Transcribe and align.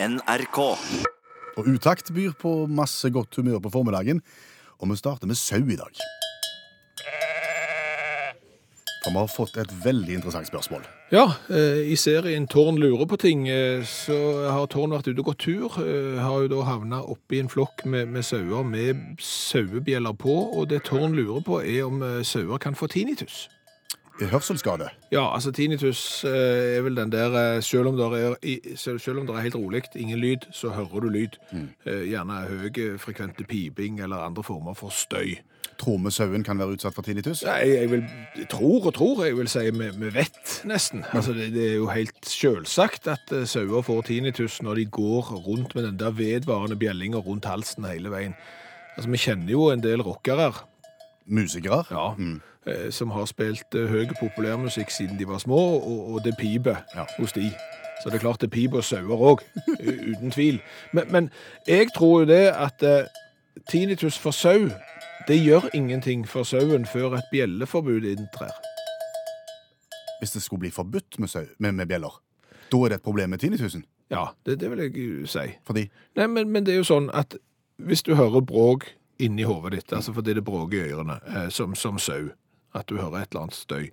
NRK. 0.00 0.58
Og 1.58 1.66
Utakt 1.66 2.12
byr 2.14 2.30
på 2.38 2.52
masse 2.70 3.10
godt 3.10 3.34
humør 3.36 3.58
på 3.64 3.72
formiddagen, 3.74 4.20
og 4.78 4.92
vi 4.92 4.96
starter 4.96 5.26
med 5.26 5.34
sau 5.34 5.58
i 5.58 5.78
dag. 5.78 5.98
For 9.02 9.10
vi 9.14 9.18
har 9.18 9.30
fått 9.32 9.56
et 9.58 9.72
veldig 9.84 10.14
interessant 10.18 10.46
spørsmål. 10.46 10.84
Ja, 11.10 11.24
eh, 11.50 11.90
i 11.90 11.96
serien 11.96 12.46
Tårn 12.46 12.78
lurer 12.78 13.06
på 13.10 13.16
ting, 13.18 13.48
eh, 13.48 13.82
så 13.82 14.46
har 14.52 14.66
Tårn 14.66 14.94
vært 14.94 15.08
ute 15.08 15.18
og 15.18 15.32
gått 15.32 15.38
tur. 15.38 15.78
eh, 15.82 16.22
Har 16.22 16.42
jo 16.42 16.48
da 16.48 16.62
havna 16.62 17.02
oppi 17.02 17.40
en 17.40 17.48
flokk 17.48 17.84
med, 17.84 18.06
med 18.08 18.22
sauer 18.22 18.62
med 18.64 19.18
sauebjeller 19.18 20.12
på. 20.14 20.34
Og 20.58 20.68
det 20.68 20.84
Tårn 20.84 21.14
lurer 21.16 21.42
på, 21.42 21.58
er 21.64 21.86
om 21.86 22.02
sauer 22.22 22.58
kan 22.58 22.74
få 22.74 22.86
tinnitus. 22.86 23.48
Hørselsskade. 24.26 24.88
Ja, 25.12 25.34
altså 25.34 25.52
tinnitus 25.54 26.24
eh, 26.26 26.76
er 26.78 26.82
vel 26.82 26.96
den 26.98 27.12
der 27.12 27.34
eh, 27.56 27.60
Selv 27.62 27.86
om 27.92 27.96
det 27.96 28.06
er, 28.18 28.76
selv 28.98 29.18
om 29.20 29.26
det 29.26 29.36
er 29.36 29.40
helt 29.46 29.54
rolig, 29.54 29.82
ingen 29.94 30.18
lyd, 30.18 30.48
så 30.52 30.68
hører 30.74 31.00
du 31.00 31.08
lyd. 31.08 31.38
Eh, 31.86 32.02
Gjerne 32.10 32.40
høy 32.48 32.98
frekvente 32.98 33.44
piping 33.46 34.00
eller 34.00 34.16
andre 34.26 34.42
former 34.42 34.74
for 34.74 34.90
støy. 34.90 35.36
Tror 35.78 35.98
vi 36.02 36.10
sauen 36.10 36.42
kan 36.42 36.58
være 36.58 36.74
utsatt 36.74 36.94
for 36.96 37.06
tinnitus? 37.06 37.44
Ja, 37.46 37.60
jeg, 37.62 37.76
jeg 37.84 37.90
vil, 37.90 38.04
jeg 38.36 38.48
tror 38.50 38.86
og 38.90 38.94
tror, 38.94 39.24
jeg 39.24 39.36
vil 39.38 39.48
si 39.48 39.62
vi, 39.70 39.90
vi 39.94 40.10
vet 40.14 40.54
nesten. 40.66 41.04
Altså, 41.12 41.32
det, 41.36 41.52
det 41.54 41.68
er 41.70 41.76
jo 41.76 41.86
helt 41.94 42.18
selvsagt 42.26 43.06
at 43.12 43.30
sauer 43.46 43.84
får 43.86 44.02
tinnitus 44.10 44.58
når 44.66 44.74
de 44.82 44.88
går 44.98 45.30
rundt 45.46 45.76
med 45.78 45.86
den 45.86 46.00
der 46.00 46.10
vedvarende 46.18 46.76
bjellinga 46.76 47.22
rundt 47.22 47.46
halsen 47.46 47.86
hele 47.86 48.10
veien. 48.10 48.34
Altså, 48.96 49.10
vi 49.14 49.22
kjenner 49.22 49.54
jo 49.54 49.68
en 49.70 49.84
del 49.84 50.02
rockere, 50.02 50.50
Musikere? 51.28 51.84
ja, 51.92 52.06
eh, 52.18 52.38
som 52.90 53.10
har 53.10 53.24
spilt 53.30 53.74
eh, 53.74 53.86
høy 53.90 54.06
populærmusikk 54.20 54.90
siden 54.90 55.18
de 55.18 55.26
var 55.28 55.38
små, 55.42 55.58
og, 55.78 56.12
og 56.14 56.24
det 56.24 56.34
piper 56.38 56.76
Ja. 56.96 57.04
hos 57.18 57.32
de. 57.32 57.50
Så 58.02 58.10
det 58.10 58.14
er 58.20 58.22
klart 58.26 58.40
det 58.40 58.50
piper 58.54 58.76
og 58.78 58.84
sauer 58.84 59.18
òg, 59.32 59.40
uten 60.12 60.30
tvil. 60.30 60.60
Men, 60.92 61.04
men 61.12 61.30
jeg 61.66 61.88
tror 61.96 62.20
jo 62.22 62.26
det 62.30 62.44
at 62.54 62.82
eh, 62.86 63.06
tinnitus 63.70 64.18
for 64.18 64.30
sau, 64.30 64.68
det 65.28 65.40
gjør 65.44 65.66
ingenting 65.74 66.22
for 66.28 66.42
sauen 66.46 66.86
før 66.86 67.18
et 67.18 67.26
bjelleforbud 67.32 68.04
inntrer. 68.06 68.54
Hvis 70.20 70.30
det 70.30 70.42
skulle 70.42 70.60
bli 70.60 70.70
forbudt 70.70 71.18
med, 71.18 71.28
sau, 71.28 71.44
med, 71.58 71.72
med 71.72 71.86
bjeller, 71.86 72.20
da 72.72 72.76
er 72.84 72.88
det 72.88 72.98
et 73.00 73.02
problem 73.06 73.30
med 73.30 73.38
tinnitusen? 73.38 73.84
Ja, 74.10 74.24
det, 74.46 74.60
det 74.60 74.70
vil 74.70 74.78
jeg 74.86 75.28
si. 75.28 75.44
Fordi 75.66 75.88
Nei, 76.16 76.26
men, 76.26 76.48
men 76.50 76.64
det 76.66 76.74
er 76.74 76.80
jo 76.80 76.86
sånn 76.88 77.10
at 77.14 77.36
hvis 77.78 78.02
du 78.02 78.14
hører 78.18 78.40
bråk 78.42 78.88
inni 79.22 79.42
hodet 79.46 79.72
ditt, 79.76 79.92
altså 79.92 80.12
fordi 80.16 80.34
det 80.38 80.44
bråker 80.46 80.86
i 80.86 80.92
ørene, 80.94 81.18
eh, 81.28 81.48
som, 81.54 81.74
som 81.78 81.98
sau, 82.02 82.30
at 82.74 82.88
du 82.88 82.96
hører 82.96 83.22
et 83.22 83.28
eller 83.32 83.46
annet 83.48 83.54
støy, 83.54 83.90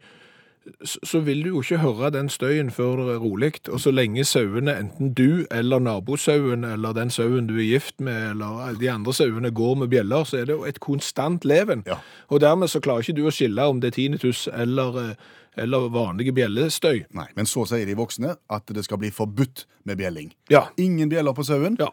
så, 0.82 1.20
vil 1.22 1.44
du 1.44 1.50
jo 1.52 1.60
ikke 1.62 1.78
høre 1.78 2.10
den 2.10 2.30
støyen 2.30 2.72
før 2.74 2.96
det 3.06 3.14
er 3.14 3.20
rolig. 3.22 3.52
Og 3.70 3.80
så 3.84 3.92
lenge 3.94 4.24
sauene, 4.26 4.74
enten 4.82 5.12
du 5.14 5.46
eller 5.54 5.80
nabosauen 5.80 6.64
eller 6.66 6.96
den 6.98 7.12
sauen 7.14 7.46
du 7.48 7.54
er 7.60 7.68
gift 7.68 8.02
med, 8.02 8.32
eller 8.32 8.74
de 8.80 8.90
andre 8.90 9.14
sauene 9.14 9.52
går 9.54 9.76
med 9.84 9.92
bjeller, 9.94 10.24
så 10.26 10.40
er 10.42 10.48
det 10.50 10.56
jo 10.56 10.66
et 10.66 10.80
konstant 10.82 11.46
leven. 11.46 11.84
Ja. 11.86 12.00
Og 12.34 12.42
dermed 12.42 12.68
så 12.74 12.82
klarer 12.82 13.06
ikke 13.06 13.14
du 13.20 13.28
å 13.30 13.34
skille 13.36 13.62
om 13.70 13.78
det 13.84 13.92
er 13.94 13.98
tinnitus 14.00 14.48
eller, 14.54 14.98
eh, 15.04 15.14
eller 15.62 15.86
vanlige 15.94 16.34
bjellestøy. 16.34 17.04
Nei, 17.14 17.28
men 17.38 17.46
så 17.46 17.68
sier 17.70 17.86
de 17.86 17.94
voksne 18.02 18.34
at 18.50 18.66
det 18.74 18.88
skal 18.90 18.98
bli 18.98 19.14
forbudt 19.14 19.68
med 19.86 20.02
bjelling. 20.02 20.34
Ja. 20.50 20.66
Ingen 20.82 21.14
bjeller 21.14 21.38
på 21.38 21.46
sauen. 21.46 21.78
Ja. 21.80 21.92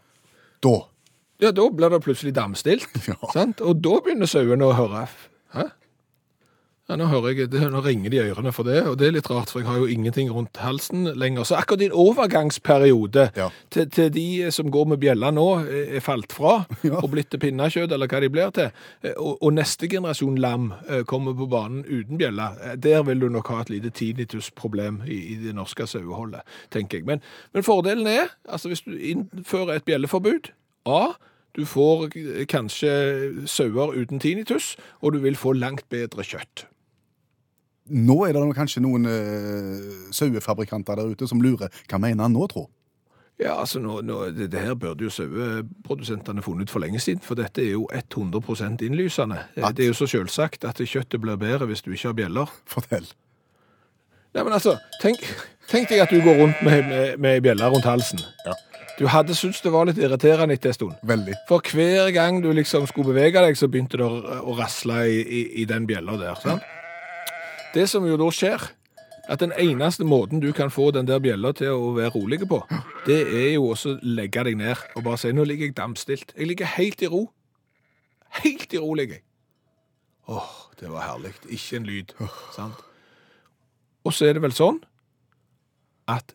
Da 0.64 0.78
Ja, 1.42 1.50
da 1.50 1.68
blir 1.74 1.90
det 1.90 2.00
plutselig 2.04 2.32
damstilt, 2.34 2.88
Ja. 3.10 3.16
sant? 3.34 3.60
Og 3.60 3.82
da 3.82 4.00
begynner 4.00 4.26
sauene 4.30 4.64
å 4.64 4.72
høre. 4.78 5.08
Hæ? 5.52 5.68
Ja, 6.92 6.96
nå 7.00 7.06
jeg, 7.32 7.46
det, 7.48 7.60
nå 7.72 7.80
ringer 7.80 8.12
de 8.12 8.18
i 8.18 8.24
ørene 8.28 8.50
for 8.52 8.68
det, 8.68 8.82
og 8.84 8.98
det 9.00 9.06
er 9.08 9.14
litt 9.14 9.28
rart, 9.32 9.48
for 9.48 9.62
jeg 9.62 9.68
har 9.70 9.78
jo 9.80 9.86
ingenting 9.88 10.28
rundt 10.28 10.58
halsen 10.60 11.06
lenger. 11.16 11.46
Så 11.48 11.56
akkurat 11.56 11.80
din 11.80 11.94
overgangsperiode 11.96 13.30
Ja. 13.36 13.46
til, 13.70 13.88
til 13.90 14.10
de 14.12 14.50
som 14.52 14.68
går 14.70 14.84
med 14.92 15.00
bjella 15.00 15.30
nå, 15.32 15.46
er 15.64 15.96
er 15.96 16.00
falt 16.04 16.32
fra, 16.36 16.66
Ja. 16.84 16.98
og 17.00 17.10
blitt 17.14 17.30
til 17.32 17.40
pinnekjøtt, 17.40 17.92
eller 17.96 18.06
hva 18.12 18.20
de 18.20 18.28
blir 18.28 18.50
til, 18.52 18.68
eh, 19.02 19.14
og, 19.16 19.38
og 19.42 19.54
neste 19.56 19.88
generasjon 19.88 20.36
lam 20.36 20.72
eh, 20.88 21.02
kommer 21.08 21.32
på 21.38 21.48
banen 21.48 21.80
uten 21.88 22.18
bjella, 22.20 22.50
eh, 22.60 22.76
der 22.76 23.02
vil 23.08 23.20
du 23.24 23.28
nok 23.32 23.48
ha 23.48 23.62
et 23.62 23.70
lite 23.72 23.90
tinnitus-problem 23.90 25.00
i, 25.06 25.16
i 25.32 25.38
det 25.46 25.54
norske 25.56 25.86
saueholdet, 25.88 26.42
tenker 26.70 26.98
jeg. 27.00 27.06
Men, 27.08 27.22
men 27.54 27.64
fordelen 27.64 28.06
er, 28.06 28.34
altså 28.48 28.68
hvis 28.68 28.84
du 28.84 28.92
innfører 28.98 29.78
et 29.78 29.88
bjelleforbud, 29.88 30.52
A, 30.84 31.14
du 31.56 31.64
får 31.68 32.10
kanskje 32.48 33.46
sauer 33.46 33.92
uten 33.96 34.20
tinnitus, 34.20 34.74
og 35.00 35.12
du 35.14 35.18
vil 35.22 35.36
få 35.36 35.52
langt 35.56 35.84
bedre 35.92 36.24
kjøtt. 36.24 36.66
Nå 37.90 38.20
er 38.26 38.36
det 38.36 38.44
kanskje 38.54 38.82
noen 38.84 39.08
uh, 39.08 40.12
sauefabrikanter 40.14 41.00
der 41.00 41.10
ute 41.14 41.26
som 41.28 41.42
lurer. 41.42 41.72
Hva 41.90 41.98
mener 42.02 42.28
han 42.28 42.36
nå, 42.36 42.46
tro? 42.52 42.68
Ja, 43.40 43.56
altså 43.58 43.80
nå, 43.82 44.00
nå, 44.06 44.18
det, 44.36 44.50
det 44.52 44.60
her 44.60 44.74
burde 44.78 45.06
jo 45.06 45.10
saueprodusentene 45.10 46.44
funnet 46.44 46.68
ut 46.68 46.74
for 46.74 46.84
lenge 46.84 47.00
siden, 47.02 47.22
for 47.24 47.38
dette 47.38 47.64
er 47.64 47.72
jo 47.72 47.88
100 47.90 48.84
innlysende. 48.86 49.40
Eh, 49.56 49.64
At? 49.66 49.76
Det 49.76 49.86
er 49.86 49.90
jo 49.90 49.98
så 49.98 50.06
selvsagt 50.06 50.64
at 50.68 50.78
kjøttet 50.78 51.20
blir 51.20 51.40
bedre 51.40 51.66
hvis 51.66 51.82
du 51.82 51.90
ikke 51.90 52.12
har 52.12 52.18
bjeller. 52.20 52.52
Fortell. 52.70 53.08
Nei, 54.32 54.44
men 54.44 54.52
altså, 54.52 54.76
tenk, 55.02 55.24
tenk 55.68 55.90
deg 55.90 56.04
at 56.04 56.12
du 56.12 56.22
går 56.22 56.38
rundt 56.38 56.62
med, 56.64 56.86
med, 56.88 57.18
med 57.18 57.40
bjella 57.44 57.68
rundt 57.72 57.88
halsen. 57.88 58.22
Ja. 58.46 58.54
Du 59.00 59.08
hadde 59.10 59.34
syntes 59.34 59.62
det 59.64 59.72
var 59.72 59.88
litt 59.88 59.98
irriterende 59.98 60.54
etter 60.54 60.70
en 60.70 60.76
stund. 60.76 60.94
Veldig. 61.08 61.34
For 61.48 61.64
hver 61.74 62.12
gang 62.14 62.38
du 62.44 62.50
liksom 62.54 62.86
skulle 62.86 63.10
bevege 63.10 63.42
deg, 63.42 63.58
så 63.58 63.68
begynte 63.72 63.98
det 63.98 64.06
å, 64.06 64.20
å 64.44 64.56
rasle 64.56 65.02
i, 65.08 65.18
i, 65.24 65.42
i 65.64 65.66
den 65.68 65.88
bjella 65.88 66.14
der. 66.20 66.38
sant? 66.38 66.68
Det 67.74 67.88
som 67.88 68.04
jo 68.06 68.18
da 68.20 68.28
skjer, 68.34 68.64
at 69.30 69.40
den 69.40 69.52
eneste 69.56 70.04
måten 70.04 70.42
du 70.42 70.50
kan 70.52 70.70
få 70.70 70.90
den 70.90 71.06
der 71.06 71.22
bjella 71.22 71.52
til 71.56 71.72
å 71.72 71.92
være 71.96 72.12
rolig 72.16 72.40
på, 72.48 72.60
det 73.06 73.20
er 73.22 73.52
jo 73.54 73.70
også 73.72 73.94
å 73.94 74.00
legge 74.02 74.44
deg 74.44 74.58
ned 74.60 74.82
og 74.96 75.06
bare 75.06 75.20
si 75.22 75.32
nå 75.32 75.46
ligger 75.48 75.70
jeg 75.70 75.78
dampstilt'. 75.78 76.34
Jeg 76.36 76.46
ligger 76.46 76.66
helt 76.76 77.02
i 77.02 77.06
ro. 77.06 77.30
Helt 78.42 78.72
i 78.74 78.78
ro 78.78 78.94
ligger 78.94 79.20
jeg. 79.20 79.24
Åh, 80.28 80.50
det 80.80 80.90
var 80.90 81.06
herlig. 81.06 81.32
Ikke 81.48 81.76
en 81.76 81.86
lyd. 81.86 82.14
sant? 82.54 82.74
Og 84.04 84.12
så 84.12 84.26
er 84.26 84.32
det 84.32 84.42
vel 84.42 84.54
sånn 84.54 84.80
at 86.10 86.34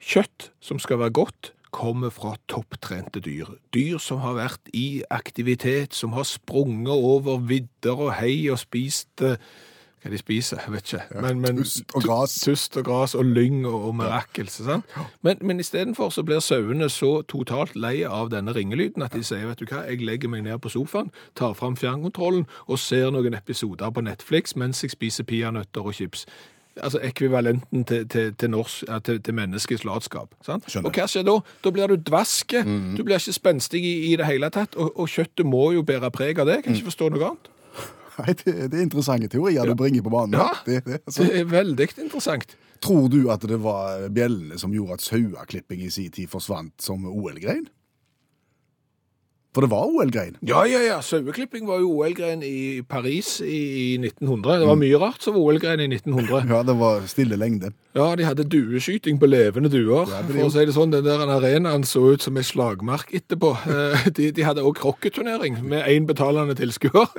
kjøtt 0.00 0.50
som 0.60 0.78
skal 0.78 0.98
være 0.98 1.16
godt, 1.18 1.52
kommer 1.70 2.10
fra 2.10 2.34
topptrente 2.50 3.20
dyr. 3.22 3.46
Dyr 3.74 3.98
som 4.02 4.18
har 4.24 4.34
vært 4.34 4.70
i 4.74 5.02
aktivitet, 5.10 5.94
som 5.94 6.12
har 6.12 6.26
sprunget 6.26 6.90
over 6.94 7.38
vidder 7.46 7.94
og 8.08 8.14
hei 8.18 8.50
og 8.50 8.58
spist 8.58 9.22
eh, 9.22 9.38
hva 10.02 10.10
de 10.10 10.18
spiser, 10.18 10.60
jeg 10.64 10.72
vet 10.72 10.92
ikke. 10.92 11.20
Men, 11.20 11.40
men, 11.40 11.58
tust 11.60 11.94
og 11.94 12.04
gras. 12.04 12.34
Tust 12.40 12.76
og 12.80 12.84
gras 12.84 13.14
og 13.14 13.24
lyng 13.24 13.66
og, 13.66 13.88
og 13.88 13.96
mirakelse. 14.00 14.64
sant? 14.64 14.94
Men, 15.22 15.40
men 15.40 15.60
istedenfor 15.60 16.08
så 16.14 16.24
blir 16.24 16.40
sauene 16.40 16.88
så 16.88 17.22
totalt 17.28 17.76
lei 17.76 18.00
av 18.08 18.30
denne 18.32 18.54
ringelyden 18.56 19.04
at 19.04 19.12
de 19.16 19.24
sier 19.26 19.44
vet 19.50 19.60
du 19.60 19.66
hva, 19.68 19.84
jeg 19.88 20.00
legger 20.06 20.32
meg 20.32 20.46
ned 20.46 20.58
på 20.64 20.72
sofaen, 20.72 21.12
tar 21.36 21.52
fram 21.58 21.76
fjernkontrollen 21.76 22.46
og 22.66 22.80
ser 22.80 23.12
noen 23.12 23.36
episoder 23.36 23.92
på 23.92 24.06
Netflix 24.06 24.56
mens 24.56 24.80
jeg 24.84 24.96
spiser 24.96 25.28
peanøtter 25.28 25.84
og 25.84 25.94
chips. 25.94 26.24
Altså 26.80 27.00
ekvivalenten 27.02 27.84
til, 27.84 28.08
til, 28.08 28.34
til, 28.34 28.50
norsk, 28.50 28.84
til, 29.04 29.22
til 29.22 29.34
menneskets 29.34 29.84
latskap. 29.84 30.32
Sant? 30.46 30.64
Skjønner. 30.70 30.88
Og 30.88 30.96
hva 30.96 31.08
skjer 31.10 31.26
da? 31.26 31.38
Da 31.64 31.72
blir 31.74 31.90
du 31.90 31.96
dvaske, 31.98 32.62
du 32.96 33.02
blir 33.04 33.18
ikke 33.18 33.36
spenstig 33.36 33.82
i, 33.84 33.94
i 34.12 34.16
det 34.16 34.28
hele 34.30 34.48
tatt, 34.54 34.78
og, 34.78 34.94
og 34.94 35.10
kjøttet 35.10 35.44
må 35.46 35.72
jo 35.76 35.82
bære 35.84 36.12
preg 36.14 36.40
av 36.40 36.48
det. 36.48 36.60
Jeg 36.60 36.68
kan 36.68 36.78
ikke 36.78 36.92
forstå 36.94 37.10
noe 37.12 37.32
annet. 37.32 37.50
Nei, 38.20 38.34
det, 38.44 38.54
det 38.72 38.78
er 38.78 38.84
interessante 38.84 39.30
teorier 39.32 39.68
du 39.68 39.74
bringer 39.78 40.04
på 40.06 40.12
banen. 40.12 40.38
Ja. 40.40 40.50
Det, 40.66 40.82
det, 40.86 41.00
altså. 41.04 41.26
Det 41.26 41.42
er 41.42 41.50
veldig 41.50 41.88
interessant. 42.04 42.56
Tror 42.80 43.10
du 43.12 43.20
at 43.32 43.44
det 43.48 43.58
var 43.60 44.06
bjellene 44.14 44.56
som 44.60 44.72
gjorde 44.72 44.96
at 44.96 45.04
saueklipping 45.04 45.82
i 45.84 45.90
sin 45.92 46.12
tid 46.14 46.30
forsvant 46.32 46.74
som 46.80 47.04
OL-grein? 47.08 47.66
For 49.52 49.64
det 49.66 49.70
var 49.72 49.88
OL-grein. 49.90 50.36
Ja, 50.46 50.60
ja, 50.70 50.78
ja. 50.78 51.00
Saueklipping 51.02 51.64
var 51.66 51.80
jo 51.82 51.88
OL-grein 51.98 52.42
i 52.46 52.82
Paris 52.86 53.40
i 53.42 53.96
1900. 53.98 54.60
Det 54.62 54.68
var 54.68 54.76
mye 54.78 55.00
rart 55.02 55.24
som 55.26 55.34
var 55.34 55.42
OL-grein 55.42 55.80
i 55.82 55.88
1900. 55.90 56.44
Ja, 56.52 56.60
det 56.62 56.76
var 56.78 57.00
stille 57.10 57.34
lengde. 57.40 57.72
Ja, 57.98 58.12
de 58.14 58.28
hadde 58.28 58.44
dueskyting 58.46 59.18
på 59.18 59.26
levende 59.26 59.66
duer. 59.72 60.06
Ja, 60.06 60.20
For 60.28 60.46
å 60.46 60.52
si 60.54 60.62
det 60.68 60.76
sånn, 60.76 60.94
den 60.94 61.02
der 61.08 61.24
arenaen 61.26 61.82
så 61.82 62.04
ut 62.14 62.22
som 62.22 62.38
ei 62.38 62.46
slagmark 62.46 63.10
etterpå. 63.18 63.50
Eh, 63.66 64.06
De, 64.14 64.30
de 64.38 64.46
hadde 64.46 64.62
også 64.62 64.84
krokketurnering 64.84 65.58
med 65.66 65.82
én 65.90 66.06
betalende 66.06 66.54
tilskuer. 66.54 67.10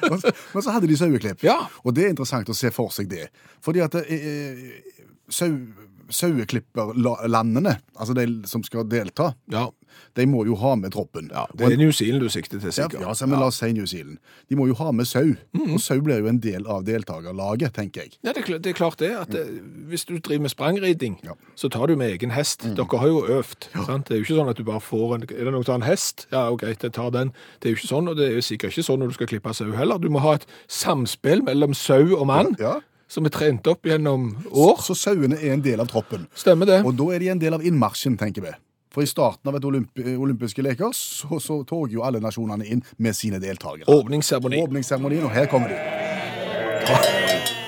Men 0.00 0.20
så- 0.22 0.30
Men 0.54 0.62
så 0.62 0.70
hadde 0.76 0.86
de 0.86 0.96
saueklipp. 0.96 1.42
Ja. 1.42 1.58
Og 1.84 1.94
det 1.98 2.04
er 2.06 2.14
interessant 2.14 2.46
å 2.48 2.54
se 2.54 2.70
for 2.70 2.94
seg 2.94 3.08
det. 3.10 3.26
Fordi 3.66 3.82
at 3.82 3.98
eh, 4.06 4.62
sau, 5.28 5.50
saueklipperlandene, 6.10 7.76
altså 7.98 8.14
de 8.14 8.24
som 8.48 8.62
skal 8.66 8.86
delta, 8.88 9.32
Ja, 9.50 9.66
de 10.16 10.26
må 10.26 10.44
jo 10.46 10.54
ha 10.56 10.74
med 10.76 10.92
troppen. 10.92 11.30
ja 11.32 11.46
det 11.54 11.72
er 11.72 11.76
New 11.76 11.92
Zealand 11.92 12.22
du 12.22 12.28
sikter 12.28 12.58
til, 12.60 12.72
sikkert. 12.72 13.00
ja, 13.00 13.14
så, 13.14 13.26
men 13.26 13.38
la 13.40 13.46
oss 13.46 13.58
si 13.62 13.72
New 13.72 13.86
Zealand. 13.86 14.18
De 14.48 14.56
må 14.56 14.66
jo 14.66 14.74
ha 14.74 14.90
med 14.92 15.06
sau, 15.06 15.34
og 15.54 15.80
sau 15.80 16.00
blir 16.00 16.18
jo 16.20 16.26
en 16.30 16.40
del 16.40 16.66
av 16.66 16.84
deltakerlaget, 16.84 17.72
tenker 17.74 18.02
jeg. 18.02 18.16
Ja, 18.22 18.32
det 18.32 18.42
er, 18.42 18.72
klart, 18.74 18.98
det 18.98 19.08
det. 19.10 19.16
at 19.16 19.34
eh, 19.34 19.60
Hvis 19.90 20.04
du 20.04 20.18
driver 20.18 20.42
med 20.42 20.50
sprangriding, 20.50 21.18
Ja. 21.24 21.32
så 21.56 21.68
tar 21.68 21.86
du 21.86 21.96
med 21.96 22.10
egen 22.12 22.30
hest. 22.30 22.62
Dere 22.76 22.98
har 22.98 23.06
jo 23.08 23.24
øvd. 23.26 23.68
Sant? 23.86 24.08
Det 24.08 24.14
er 24.14 24.18
jo 24.20 24.24
ikke 24.24 24.38
sånn 24.40 24.50
at 24.50 24.56
du 24.56 24.64
bare 24.64 24.80
får 24.80 25.14
en 25.14 25.22
Er 25.22 25.44
det 25.44 25.52
noen 25.52 25.64
som 25.64 25.72
har 25.76 25.80
en 25.82 25.88
hest? 25.90 26.26
Ja, 26.32 26.50
OK, 26.50 26.62
jeg 26.62 26.78
tar 26.92 27.10
den. 27.10 27.32
Det 27.60 27.68
er 27.68 27.74
jo 27.74 27.76
ikke 27.80 27.90
sånn, 27.94 28.08
og 28.08 28.16
det 28.16 28.30
er 28.36 28.40
sikkert 28.40 28.72
ikke 28.74 28.86
sånn 28.86 28.98
når 29.02 29.08
du 29.08 29.14
skal 29.18 29.26
klippe 29.30 29.54
sau 29.54 29.70
heller. 29.72 29.98
Du 29.98 30.08
må 30.10 30.20
ha 30.20 30.34
et 30.38 30.46
samspill 30.68 31.42
mellom 31.46 31.74
sau 31.74 32.16
og 32.18 32.26
mann, 32.26 32.54
Ja. 32.60 32.80
som 33.08 33.26
er 33.26 33.30
trent 33.34 33.66
opp 33.66 33.82
gjennom 33.84 34.36
år. 34.52 34.78
Så 34.82 34.94
sauene 34.94 35.36
er 35.42 35.52
en 35.52 35.62
del 35.62 35.80
av 35.80 35.88
troppen. 35.88 36.26
Stemmer 36.34 36.66
det. 36.66 36.84
Og 36.86 36.96
da 36.96 37.10
er 37.14 37.18
de 37.18 37.28
en 37.28 37.38
del 37.38 37.54
av 37.54 37.60
innmarsjen, 37.62 38.16
tenker 38.18 38.42
vi. 38.42 38.52
For 38.90 39.06
i 39.06 39.06
starten 39.06 39.48
av 39.48 39.56
et 39.56 39.64
olympi 39.64 40.16
olympiske 40.16 40.64
leker 40.66 40.90
så, 40.96 41.38
så 41.38 41.60
tog 41.68 41.92
jo 41.94 42.02
alle 42.06 42.22
nasjonene 42.22 42.66
inn 42.66 42.82
med 42.98 43.16
sine 43.16 43.38
deltakere. 43.42 43.86
Åpningsseremoni. 43.86 44.64
Åpningsseremonien, 44.66 45.24
og 45.28 45.34
her 45.34 45.46
kommer 45.50 45.70
de. 45.70 47.59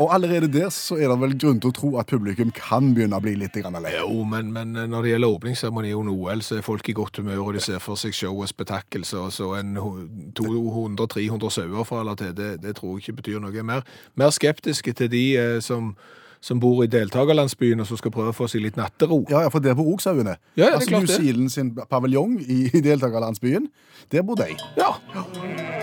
Og- 0.00 0.14
allerede 0.14 0.48
der 0.52 0.70
så 0.72 0.96
er 0.96 1.08
det 1.12 1.18
vel 1.20 1.34
grunn 1.38 1.58
til 1.60 1.70
å 1.70 1.76
tro 1.76 1.90
at 2.00 2.06
publikum 2.08 2.50
kan 2.56 2.94
begynne 2.96 3.18
å 3.18 3.20
bli 3.22 3.34
litt 3.36 3.54
lei. 3.60 3.92
Jo, 3.98 4.24
men, 4.24 4.52
men 4.52 4.72
når 4.72 5.02
det 5.02 5.10
gjelder 5.12 5.34
åpningsseremoni 5.36 5.92
under 5.94 6.12
OL, 6.16 6.40
så 6.42 6.56
er 6.56 6.62
folk 6.64 6.88
i 6.88 6.92
godt 6.96 7.20
humør, 7.20 7.42
og 7.44 7.52
de 7.58 7.60
ser 7.60 7.78
for 7.84 8.00
seg 8.00 8.14
show 8.16 8.32
og 8.40 8.48
spetakkel, 8.48 9.04
så, 9.04 9.26
så 9.30 9.52
en 9.60 9.76
200-300 9.76 11.50
sauer 11.50 11.84
fra 11.84 12.00
eller 12.00 12.16
til, 12.16 12.32
det, 12.36 12.62
det 12.62 12.76
tror 12.78 12.96
jeg 12.96 13.04
ikke 13.04 13.18
betyr 13.22 13.42
noe 13.44 13.62
mer. 13.66 13.84
Mer 14.16 14.32
skeptiske 14.34 14.92
til 14.96 15.10
de 15.12 15.24
eh, 15.36 15.58
som, 15.60 15.92
som 16.40 16.60
bor 16.62 16.80
i 16.84 16.88
deltakerlandsbyen, 16.90 17.80
og 17.84 17.90
som 17.90 18.00
skal 18.00 18.14
prøve 18.14 18.32
å 18.32 18.36
få 18.36 18.48
seg 18.48 18.64
litt 18.64 18.80
nattero. 18.80 19.20
Ja, 19.30 19.44
ja, 19.44 19.52
for 19.52 19.60
der 19.64 19.76
bor 19.78 19.92
òg 19.92 20.00
sauene. 20.04 20.38
Ja, 20.56 20.70
ja, 20.70 20.78
altså 20.78 20.96
New. 20.96 21.06
Zealand 21.10 21.52
sin 21.52 21.74
paviljong 21.76 22.38
i, 22.40 22.62
i 22.72 22.80
deltakerlandsbyen, 22.84 23.68
der 24.12 24.24
bor 24.24 24.40
de. 24.40 24.48
Ja. 24.80 24.94
Ja. 25.14 25.79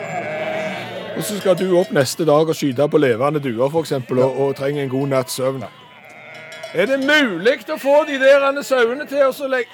Og 1.18 1.24
så 1.26 1.40
skal 1.40 1.58
du 1.58 1.72
opp 1.80 1.90
neste 1.96 2.26
dag 2.30 2.46
og 2.46 2.56
skyte 2.56 2.86
på 2.88 3.02
levende 3.02 3.42
duer, 3.42 3.74
eksempel, 3.82 4.22
og, 4.22 4.38
og 4.38 4.56
trenger 4.56 4.84
en 4.84 4.92
god 4.92 5.08
natts 5.16 5.40
søvn. 5.40 5.66
Er 6.78 6.86
det 6.86 7.00
mulig 7.02 7.58
å 7.74 7.78
få 7.82 8.04
de 8.06 8.20
der 8.22 8.62
sauene 8.62 9.08
til 9.10 9.26
oss 9.26 9.42
å 9.42 9.50
legge 9.50 9.72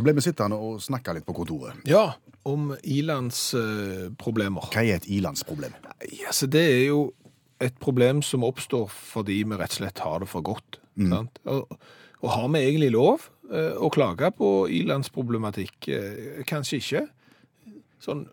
så 0.00 0.04
ble 0.06 0.14
vi 0.16 0.24
sittende 0.24 0.56
og 0.56 0.80
snakke 0.80 1.12
litt 1.12 1.26
på 1.28 1.34
kontoret. 1.36 1.80
Ja, 1.88 2.14
om 2.48 2.70
ilandsproblemer. 2.88 4.70
Hva 4.72 4.84
er 4.86 4.96
et 4.96 5.08
ilandsproblem? 5.12 5.74
Altså 6.24 6.48
det 6.48 6.62
er 6.62 6.84
jo 6.88 7.02
et 7.60 7.76
problem 7.82 8.22
som 8.24 8.46
oppstår 8.46 8.88
fordi 8.88 9.42
vi 9.44 9.58
rett 9.60 9.76
og 9.76 9.82
slett 9.82 10.00
har 10.00 10.24
det 10.24 10.30
for 10.30 10.46
godt. 10.46 10.80
Sant? 10.96 11.36
Og, 11.44 11.76
og 12.24 12.32
har 12.32 12.48
vi 12.52 12.62
egentlig 12.64 12.90
lov 12.94 13.28
eh, 13.28 13.39
å 13.50 13.90
klage 13.92 14.30
på 14.36 14.50
ilandsproblematikk? 14.80 15.88
Eh, 15.90 16.44
kanskje 16.48 16.78
ikke. 16.80 17.02
Sånn, 18.00 18.24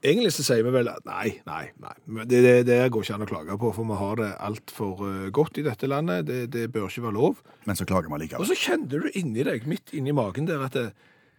egentlig 0.00 0.32
så 0.36 0.44
sier 0.46 0.64
vi 0.66 0.74
vel 0.74 0.90
at 0.92 1.04
nei, 1.08 1.34
nei, 1.48 1.64
nei. 1.82 1.96
Det, 2.24 2.42
det, 2.44 2.54
det 2.68 2.78
går 2.94 3.04
ikke 3.04 3.18
an 3.18 3.26
å 3.26 3.30
klage 3.30 3.58
på, 3.60 3.72
for 3.76 3.90
vi 3.90 3.98
har 4.00 4.22
det 4.22 4.30
altfor 4.48 5.02
uh, 5.02 5.26
godt 5.34 5.60
i 5.60 5.66
dette 5.66 5.90
landet. 5.90 6.28
Det, 6.28 6.40
det 6.54 6.68
bør 6.74 6.88
ikke 6.90 7.08
være 7.08 7.18
lov. 7.18 7.42
Men 7.66 7.78
så 7.78 7.88
klager 7.88 8.12
vi 8.12 8.30
Og 8.38 8.48
så 8.48 8.58
kjenner 8.58 9.06
du 9.06 9.10
inni 9.18 9.44
deg, 9.46 9.66
midt 9.68 9.94
inni 9.96 10.14
magen 10.16 10.48
der, 10.48 10.64
at 10.66 10.78
det, 10.78 10.88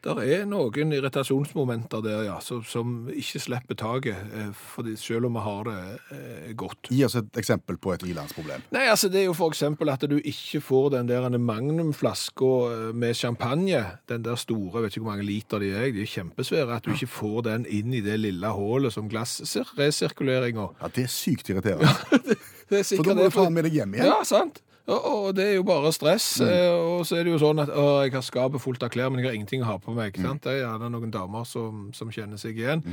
der 0.05 0.19
er 0.21 0.45
noen 0.47 0.94
irritasjonsmomenter 0.94 2.03
der, 2.05 2.23
ja, 2.27 2.38
som, 2.44 2.61
som 2.67 3.07
ikke 3.09 3.41
slipper 3.41 3.77
taket, 3.79 4.19
eh, 4.38 4.94
selv 4.99 5.27
om 5.29 5.38
vi 5.38 5.44
har 5.45 5.63
det 5.67 5.77
eh, 6.13 6.51
godt. 6.57 6.91
Gi 6.94 7.03
oss 7.07 7.17
et 7.19 7.39
eksempel 7.39 7.79
på 7.81 7.95
et 7.95 8.05
ilandsproblem. 8.07 8.67
Nei, 8.75 8.85
altså 8.91 9.09
det 9.11 9.23
er 9.23 9.27
jo 9.29 9.49
eksempel 9.49 9.89
at 9.89 10.05
du 10.09 10.17
ikke 10.19 10.61
får 10.61 10.91
den 10.97 11.09
der 11.09 11.27
magnumflaska 11.38 12.51
eh, 12.71 12.94
med 12.94 13.17
champagne, 13.17 13.83
den 14.09 14.25
der 14.25 14.38
store, 14.39 14.83
vet 14.85 14.95
ikke 14.95 15.05
hvor 15.05 15.15
mange 15.15 15.27
liter 15.27 15.63
de 15.63 15.73
er, 15.73 15.89
de 15.95 16.05
er 16.05 16.13
kjempesvære, 16.13 16.77
at 16.77 16.85
du 16.85 16.94
ikke 16.94 17.09
får 17.11 17.41
den 17.49 17.65
inn 17.65 17.94
i 17.97 18.03
det 18.05 18.19
lille 18.21 18.53
hålet 18.53 18.94
som 18.94 19.09
glassresirkuleringa. 19.09 20.69
Ja, 20.81 20.94
Det 20.94 21.07
er 21.07 21.11
sykt 21.11 21.49
irriterende. 21.49 21.89
Det 22.67 22.81
er 22.81 22.88
For 22.97 23.07
da 23.07 23.13
må 23.15 23.27
du 23.29 23.31
ta 23.31 23.45
den 23.47 23.53
med 23.55 23.63
deg 23.63 23.77
hjem 23.79 23.94
igjen. 23.95 24.09
Ja, 24.11 24.23
sant. 24.27 24.57
Og, 24.87 25.33
det 25.35 25.43
er 25.43 25.55
jo 25.57 25.63
bare 25.67 25.89
stress. 25.91 26.25
Mm. 26.39 26.47
eh, 26.47 26.75
Og 26.97 27.01
så 27.07 27.17
er 27.19 27.25
det 27.27 27.33
jo 27.33 27.39
sånn 27.41 27.59
at 27.59 27.69
å, 27.75 27.85
jeg 28.05 28.13
har 28.13 28.23
skapet 28.23 28.61
fullt 28.63 28.85
av 28.87 28.91
klær, 28.93 29.09
men 29.11 29.19
jeg 29.19 29.27
har 29.27 29.35
ingenting 29.35 29.65
å 29.65 29.67
ha 29.67 29.75
på 29.83 29.91
meg. 29.95 30.15
Mm. 30.15 30.23
sant? 30.29 30.43
Det 30.45 30.53
er 30.53 30.61
gjerne 30.61 30.89
noen 30.93 31.11
damer 31.11 31.43
som, 31.49 31.89
som 31.97 32.11
kjenner 32.13 32.39
seg 32.39 32.55
igjen. 32.61 32.83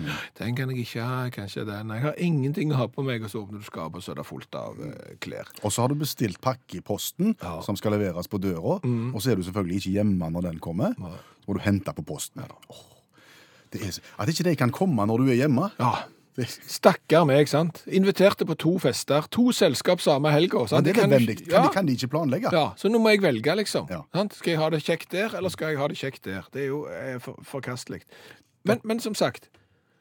Den 0.41 0.56
kan 0.58 0.73
jeg 0.75 0.82
ikke 0.88 1.05
ha, 1.06 1.20
kanskje 1.35 1.62
den. 1.69 1.93
Jeg 1.94 2.02
har 2.08 2.19
ingenting 2.19 2.73
å 2.75 2.81
ha 2.81 2.88
på 2.91 3.05
meg, 3.06 3.23
og 3.23 3.31
så 3.31 3.44
åpner 3.44 3.62
du 3.62 3.69
skapet, 3.69 4.00
og 4.00 4.06
så 4.06 4.14
er 4.14 4.19
det 4.20 4.26
fullt 4.26 4.58
av 4.58 4.81
uh, 4.82 4.91
klær. 5.23 5.52
Og 5.62 5.70
så 5.75 5.85
har 5.85 5.94
du 5.94 6.00
bestilt 6.02 6.41
pakke 6.43 6.81
i 6.81 6.82
posten 6.85 7.37
Ja. 7.38 7.55
Mm. 7.61 7.62
som 7.69 7.79
skal 7.79 7.94
leveres 7.94 8.26
på 8.31 8.41
døra, 8.43 8.81
og 8.82 9.20
så 9.23 9.31
er 9.31 9.38
du 9.38 9.44
selvfølgelig 9.46 9.79
ikke 9.85 9.94
hjemme 10.00 10.32
når 10.35 10.49
den 10.50 10.58
kommer. 10.64 10.99
Så 10.99 11.46
må 11.46 11.56
du 11.58 11.62
hente 11.62 11.94
på 11.94 12.02
posten. 12.06 12.43
Åh, 12.43 12.82
det 13.75 13.82
er, 13.87 13.96
at 14.23 14.31
ikke 14.31 14.44
de 14.50 14.56
kan 14.58 14.70
komme 14.75 15.06
når 15.06 15.23
du 15.23 15.31
er 15.31 15.38
hjemme 15.44 15.70
Ja. 15.79 15.94
Stakkar 16.43 17.25
meg, 17.29 17.47
sant. 17.49 17.83
Inviterte 17.87 18.43
på 18.49 18.57
to 18.59 18.73
fester. 18.83 19.23
To 19.31 19.53
selskap 19.55 20.01
samme 20.03 20.33
helga. 20.35 20.65
Men 20.73 20.85
det 20.85 20.97
er 20.97 21.01
kan- 21.01 21.11
nødvendig. 21.11 21.37
Kan, 21.49 21.53
Ja. 21.53 21.63
de, 21.69 21.73
kan 21.75 21.87
de 21.87 21.93
ikke 21.95 22.09
planlegge? 22.11 22.51
Ja, 22.53 22.73
så 22.77 22.89
nå 22.91 22.99
må 22.99 23.09
jeg 23.11 23.23
velge, 23.23 23.55
liksom. 23.57 23.87
Ja. 23.91 24.03
Sant? 24.15 24.35
Skal 24.35 24.51
jeg 24.51 24.59
ha 24.61 24.69
det 24.71 24.83
kjekt 24.83 25.11
der, 25.11 25.35
eller 25.37 25.49
skal 25.49 25.69
jeg 25.69 25.79
ha 25.79 25.87
det 25.89 25.97
kjekt 25.97 26.23
der? 26.25 26.43
Det 26.53 26.63
er 26.63 26.67
jo 26.67 26.87
eh, 26.87 27.19
for, 27.21 27.39
forkastelig. 27.43 28.03
Men, 28.65 28.81
men 28.83 28.99
som 29.01 29.15
sagt, 29.15 29.49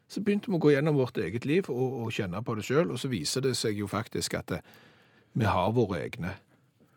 så 0.09 0.21
begynte 0.23 0.47
vi 0.49 0.57
å 0.57 0.59
gå 0.59 0.71
gjennom 0.73 0.95
vårt 0.95 1.17
eget 1.17 1.45
liv 1.45 1.69
og, 1.69 2.03
og 2.05 2.11
kjenne 2.11 2.41
på 2.43 2.55
det 2.55 2.65
sjøl, 2.65 2.89
og 2.91 2.97
så 2.97 3.09
viser 3.09 3.41
det 3.41 3.55
seg 3.57 3.77
jo 3.77 3.87
faktisk 3.87 4.33
at 4.39 4.47
det, 4.47 4.61
vi 5.35 5.45
har 5.45 5.71
våre 5.71 6.01
egne. 6.03 6.33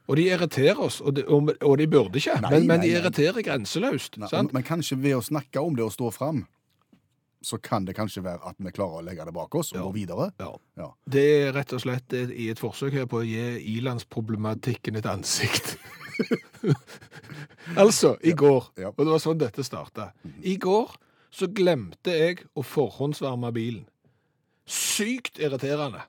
Og 0.09 0.17
de 0.17 0.29
irriterer 0.31 0.79
oss, 0.81 1.00
og 1.00 1.15
de, 1.17 1.25
og, 1.27 1.50
og 1.62 1.79
de 1.79 1.87
burde 1.87 2.17
ikke, 2.17 2.41
Nei, 2.41 2.50
men, 2.50 2.67
men 2.67 2.79
nei, 2.81 2.87
de 2.87 2.93
nei. 2.93 3.00
irriterer 3.00 3.43
grenseløst. 3.43 4.17
Nei, 4.19 4.29
sant? 4.29 4.53
men 4.55 4.62
kanskje 4.62 4.97
ved 5.03 5.17
å 5.17 5.23
snakke 5.25 5.61
om 5.61 5.75
det 5.77 5.85
og 5.85 5.93
stå 5.93 6.12
fram, 6.15 6.47
så 7.43 7.59
kan 7.62 7.85
det 7.85 7.94
kanskje 7.97 8.23
være 8.25 8.41
at 8.49 8.56
vi 8.59 8.71
klarer 8.75 9.00
å 9.00 9.05
legge 9.05 9.25
det 9.25 9.35
bak 9.35 9.55
oss 9.55 9.73
og 9.73 9.79
Ja. 9.79 9.83
gå 9.85 9.93
videre. 9.94 10.31
Ja. 10.41 10.53
Ja. 10.77 10.88
Det 11.09 11.25
er 11.47 11.53
rett 11.53 11.73
og 11.73 11.81
slett 11.81 12.12
et- 12.12 12.31
i 12.33 12.49
et 12.50 12.59
forsøk 12.59 12.93
her 12.93 13.06
på 13.06 13.21
å 13.23 13.27
gi 13.27 13.77
ilandsproblematikken 13.79 14.97
et 14.97 15.06
ansikt. 15.06 15.77
altså, 17.77 18.17
i 18.25 18.33
går, 18.33 18.71
Ja. 18.79 18.88
og 18.88 18.99
det 18.99 19.06
var 19.12 19.19
sånn 19.23 19.38
dette 19.38 19.65
starta. 19.65 20.12
I 20.43 20.56
går 20.56 20.91
så 21.31 21.47
glemte 21.53 22.11
jeg 22.17 22.44
å 22.56 22.62
forhåndsvarme 22.65 23.53
bilen. 23.53 23.87
Sykt 24.67 25.39
irriterende. 25.39 26.03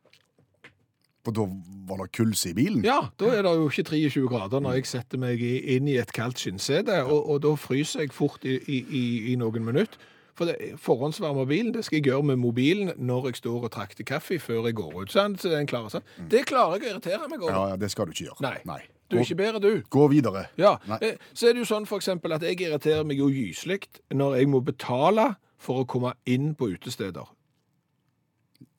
For 1.24 1.32
da 1.36 1.44
var 1.90 1.98
det 2.06 2.12
kulse 2.16 2.50
i 2.50 2.54
bilen. 2.54 2.84
Ja, 2.88 3.10
da 3.20 3.26
er 3.36 3.44
det 3.44 3.52
jo 3.58 3.68
ikke 3.68 3.84
23 3.90 4.28
grader 4.30 4.62
når 4.64 4.78
jeg 4.80 4.86
setter 4.86 5.18
meg 5.20 5.42
inn 5.42 5.88
i 5.92 5.98
et 6.00 6.14
kaldt 6.16 6.40
skinnsete, 6.40 7.02
og, 7.04 7.30
og 7.30 7.42
da 7.44 7.52
fryser 7.60 8.00
jeg 8.06 8.14
fort 8.16 8.46
i, 8.48 8.56
i, 8.64 8.78
i, 8.88 9.34
i 9.34 9.36
noen 9.36 9.66
minutter. 9.68 9.98
For 10.38 10.52
forhåndsvarme 10.78 11.48
bilen 11.50 11.72
det 11.74 11.82
skal 11.88 11.98
jeg 11.98 12.12
gjøre 12.12 12.24
med 12.30 12.38
mobilen 12.38 12.92
når 12.98 13.32
jeg 13.32 13.40
står 13.40 13.64
og 13.66 13.72
trakter 13.74 14.06
kaffe 14.06 14.38
før 14.40 14.68
jeg 14.70 14.76
går 14.78 14.94
ut. 15.02 15.12
Sant? 15.12 15.42
Så 15.42 15.50
den 15.50 15.66
klarer 15.70 15.90
sånn. 15.90 16.06
Det 16.30 16.44
klarer 16.46 16.78
jeg 16.78 16.84
å 16.86 16.92
irritere 16.94 17.30
meg 17.32 17.42
over. 17.42 17.56
Ja, 17.56 17.64
ja, 17.72 17.80
det 17.82 17.90
skal 17.90 18.06
du 18.06 18.14
ikke 18.14 18.28
gjøre. 18.30 18.54
Nei. 18.70 18.82
Du 19.10 19.16
er 19.18 19.24
ikke 19.24 19.38
bedre, 19.40 19.60
du. 19.64 19.82
Gå 19.90 20.04
videre. 20.12 20.46
Ja, 20.60 20.76
Nei. 20.86 20.98
eh, 21.02 21.16
Så 21.34 21.48
er 21.50 21.54
det 21.56 21.64
jo 21.64 21.70
sånn 21.70 21.88
for 21.88 21.98
eksempel 21.98 22.34
at 22.36 22.44
jeg 22.44 22.60
irriterer 22.60 23.06
meg 23.08 23.18
jo 23.18 23.30
gyselig 23.32 23.88
når 24.14 24.36
jeg 24.38 24.50
må 24.52 24.60
betale 24.62 25.30
for 25.58 25.82
å 25.82 25.88
komme 25.88 26.14
inn 26.28 26.54
på 26.60 26.68
utesteder. 26.76 27.26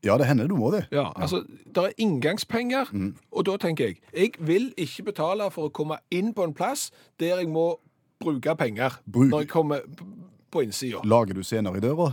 Ja, 0.04 0.14
det 0.18 0.26
hender 0.28 0.46
du 0.46 0.54
må 0.54 0.70
det. 0.70 0.84
Ja, 0.94 1.08
altså, 1.16 1.40
Det 1.66 1.76
er 1.84 1.92
inngangspenger, 1.98 2.86
og 3.32 3.44
da 3.46 3.56
tenker 3.56 3.86
jeg 3.88 3.98
jeg 4.14 4.32
vil 4.38 4.72
ikke 4.78 5.04
betale 5.10 5.50
for 5.50 5.68
å 5.68 5.72
komme 5.74 5.98
inn 6.10 6.32
på 6.34 6.44
en 6.44 6.54
plass 6.54 6.90
der 7.18 7.38
jeg 7.40 7.48
må 7.48 7.80
bruke 8.20 8.54
penger 8.58 8.98
Bruk- 9.10 9.30
når 9.30 9.40
jeg 9.40 9.48
kommer 9.48 9.80
på 10.50 10.62
innsida. 10.64 11.00
Lager 11.04 11.34
du 11.34 11.42
scener 11.46 11.76
i 11.76 11.80
døra? 11.84 12.12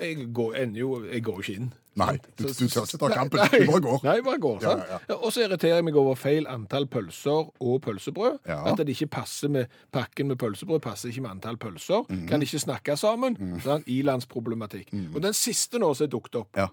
Jeg 0.00 0.28
går 0.34 0.56
jo 0.74 1.04
jeg 1.06 1.22
går 1.22 1.40
ikke 1.42 1.54
inn. 1.60 1.72
Nei, 1.94 2.16
du, 2.34 2.48
du 2.48 2.64
tør 2.66 2.82
ikke 2.88 2.98
ta 2.98 3.08
kampen. 3.14 3.38
Nei, 3.38 3.58
Du 3.62 3.68
bare 3.70 3.80
går. 3.84 4.00
Nei, 4.02 4.14
bare 4.26 4.38
går. 4.42 4.56
Sant? 4.64 4.80
ja, 4.90 4.96
ja. 5.08 5.14
Og 5.22 5.30
så 5.30 5.44
irriterer 5.44 5.76
jeg 5.78 5.84
meg 5.86 5.98
over 6.00 6.16
feil 6.18 6.48
antall 6.50 6.88
pølser 6.90 7.52
og 7.62 7.76
pølsebrød. 7.84 8.40
Ja. 8.50 8.56
At 8.72 8.80
det 8.82 8.88
ikke 8.96 9.06
passer 9.20 9.52
med 9.54 9.70
pakken 9.94 10.26
med 10.32 10.40
pølsebrød, 10.42 10.80
passer 10.82 11.12
ikke 11.12 11.22
med 11.22 11.36
antall 11.36 11.56
pølser. 11.62 12.02
Mhm. 12.08 12.24
Kan 12.32 12.42
ikke 12.42 12.58
snakke 12.64 12.96
sammen. 12.98 13.38
Sånn, 13.62 13.86
Ilandsproblematikk. 13.86 14.90
Og 15.14 15.20
den 15.22 15.36
siste 15.38 15.78
nå 15.78 15.92
som 15.94 16.08
er 16.08 16.10
dukket 16.16 16.40
opp, 16.42 16.50
Ja, 16.58 16.66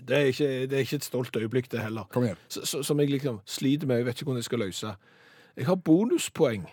det 0.00 0.16
er, 0.16 0.26
ikke, 0.32 0.50
det 0.66 0.72
er 0.78 0.84
ikke 0.86 0.96
et 0.96 1.04
stolt 1.06 1.36
øyeblikk, 1.36 1.70
det 1.70 1.80
heller. 1.84 2.10
som 2.48 2.98
jeg 2.98 3.10
liksom 3.10 3.40
sliter 3.46 3.86
med, 3.86 3.98
jeg 4.02 4.06
vet 4.06 4.14
ikke 4.18 4.24
hvordan 4.30 4.42
jeg 4.42 4.44
skal 4.50 4.58
løse. 4.64 4.92
Jeg 5.56 5.66
har 5.66 5.76
bonuspoeng 5.76 6.66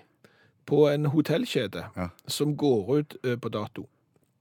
på 0.68 0.84
en 0.92 1.06
hotellkjede 1.14 1.86
Ja. 1.98 2.08
som 2.28 2.56
går 2.60 2.92
ut 3.00 3.16
eh, 3.24 3.38
på 3.40 3.50
dato. 3.50 3.88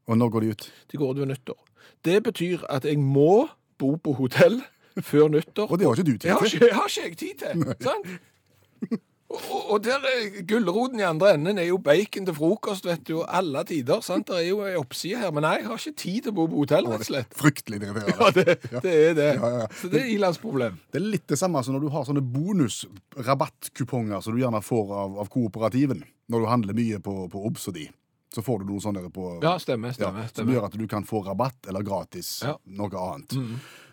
Og 0.06 0.18
når 0.18 0.28
går 0.34 0.40
de 0.46 0.50
ut? 0.54 0.64
De 0.92 0.96
går 1.00 1.12
ut 1.14 1.18
ved 1.22 1.26
nyttår. 1.32 1.58
Det 2.04 2.20
betyr 2.22 2.64
at 2.70 2.84
jeg 2.84 2.98
må 2.98 3.46
bo 3.78 3.94
på 3.96 4.12
hotell 4.18 4.60
før 5.02 5.28
nyttår. 5.28 5.70
Og 5.70 5.78
det 5.78 5.86
har 5.86 5.94
ikke 5.96 6.06
du 6.12 6.18
tid 6.18 6.28
Jeg 6.30 6.32
har 6.34 6.46
til. 6.46 6.54
ikke, 6.56 6.66
jeg 6.66 6.74
har 6.74 6.88
ikke 6.88 7.08
jeg 7.08 7.16
tid 7.16 7.34
til. 7.42 7.74
Sant? 7.86 9.00
Og, 9.26 9.40
og- 9.72 9.82
der 9.82 9.98
er 10.06 10.42
gulroten 10.46 11.00
i 11.00 11.02
andre 11.02 11.32
enden 11.34 11.58
er 11.58 11.66
jo 11.66 11.78
bacon 11.82 12.24
til 12.28 12.34
frokost, 12.36 12.84
vet 12.86 13.02
du, 13.08 13.16
og 13.20 13.26
alle 13.36 13.64
tider. 13.66 14.00
sant? 14.00 14.26
Det 14.30 14.36
er 14.38 14.48
jo 14.48 14.60
en 14.62 14.76
oppside 14.78 15.18
her, 15.18 15.32
men 15.34 15.42
nei, 15.42 15.56
jeg 15.58 15.66
har 15.66 15.76
ikke 15.82 15.96
tid 15.98 16.22
til 16.22 16.30
å 16.32 16.34
bo 16.36 16.46
på 16.52 16.60
hotell, 16.62 16.86
rett 16.92 17.00
og 17.02 17.08
slett. 17.08 17.34
Fryktelig 17.34 17.80
irriterende. 17.82 18.16
Ja, 18.22 18.30
det, 18.30 18.46
det 18.86 18.94
er 19.10 19.14
det. 19.18 19.28
Ja, 19.40 19.50
ja. 19.58 19.66
Så 19.80 19.90
det 19.90 20.00
er 20.04 20.08
Ilans 20.14 20.38
problem. 20.38 20.78
Det 20.92 21.00
er 21.02 21.06
litt 21.10 21.26
det 21.28 21.38
samme 21.40 21.62
som 21.66 21.74
når 21.74 21.82
du 21.88 21.90
har 21.96 22.04
sånne 22.06 22.22
bonusrabattkuponger 22.22 24.20
som 24.22 24.34
du 24.36 24.40
gjerne 24.44 24.62
får 24.62 24.92
av, 24.94 25.18
av 25.24 25.28
kooperativen. 25.32 26.04
Når 26.30 26.40
du 26.42 26.46
handler 26.50 26.74
mye 26.78 26.98
på, 27.02 27.16
på 27.30 27.42
Obs 27.46 27.68
og 27.70 27.74
de, 27.76 27.88
så 28.34 28.42
får 28.42 28.62
du 28.64 28.70
noe 28.72 28.92
der 28.96 29.10
på 29.14 29.26
Ja, 29.42 29.56
stemmer, 29.62 29.92
stemmer. 29.94 30.26
Ja, 30.26 30.32
som 30.34 30.48
gjør 30.50 30.66
at 30.68 30.74
du 30.78 30.86
kan 30.90 31.04
få 31.06 31.22
rabatt 31.26 31.66
eller 31.70 31.82
gratis 31.86 32.40
noe 32.66 32.90
annet. 32.98 33.36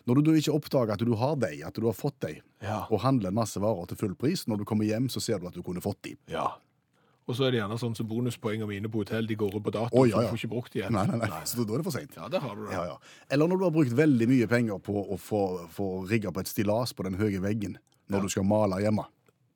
Når 0.06 0.20
du 0.24 0.34
ikke 0.36 0.52
oppdager 0.52 0.94
at 0.94 1.00
du 1.00 1.14
har 1.16 1.36
dem, 1.40 1.62
at 1.66 1.74
du 1.80 1.86
har 1.88 1.94
fått 1.96 2.20
dem, 2.20 2.42
Ja. 2.62 2.86
og 2.92 3.00
handler 3.00 3.30
en 3.30 3.36
masse 3.36 3.60
varer 3.60 3.88
til 3.88 3.98
full 3.98 4.16
pris, 4.16 4.48
når 4.48 4.58
du 4.58 4.66
kommer 4.66 4.86
hjem, 4.86 5.08
så 5.10 5.22
ser 5.22 5.40
du 5.40 5.48
at 5.48 5.54
du 5.54 5.62
kunne 5.64 5.82
fått 5.82 6.02
dem. 6.04 6.18
Ja. 6.28 6.58
Og 7.26 7.36
så 7.36 7.46
er 7.48 7.52
det 7.52 7.60
gjerne 7.62 7.78
sånn 7.80 7.96
som 7.96 8.08
bonuspoengene 8.08 8.68
mine 8.68 8.90
på 8.92 9.00
hotell, 9.00 9.26
de 9.28 9.36
går 9.40 9.56
ut 9.56 9.64
på 9.64 9.72
dato, 9.72 9.96
oh, 9.96 10.04
ja, 10.10 10.18
så 10.18 10.22
ja. 10.22 10.28
du 10.28 10.34
får 10.34 10.42
ikke 10.42 10.52
brukt 10.52 10.74
dem 10.74 10.82
igjen. 10.82 10.92
Nei, 10.92 11.06
nei, 11.08 11.30
nei. 11.32 11.44
Så 11.48 11.64
da 11.64 11.74
er 11.74 11.78
det 11.80 11.86
for 11.88 11.96
seint. 11.96 12.16
Ja, 12.20 12.28
det 12.28 12.42
har 12.44 12.56
du 12.56 12.66
det. 12.66 12.74
Ja, 12.74 12.84
ja. 12.86 12.98
Eller 13.32 13.48
når 13.48 13.58
du 13.58 13.64
har 13.64 13.72
brukt 13.72 13.96
veldig 13.96 14.28
mye 14.28 14.48
penger 14.52 14.82
på 14.84 15.06
å 15.08 15.18
få, 15.18 15.68
få 15.72 15.88
rigga 16.10 16.34
på 16.36 16.44
et 16.44 16.52
stillas 16.52 16.92
på 16.94 17.04
den 17.08 17.16
høye 17.16 17.40
veggen 17.40 17.78
når 18.12 18.26
du 18.28 18.30
skal 18.34 18.44
male 18.44 18.82
hjemme. 18.84 19.06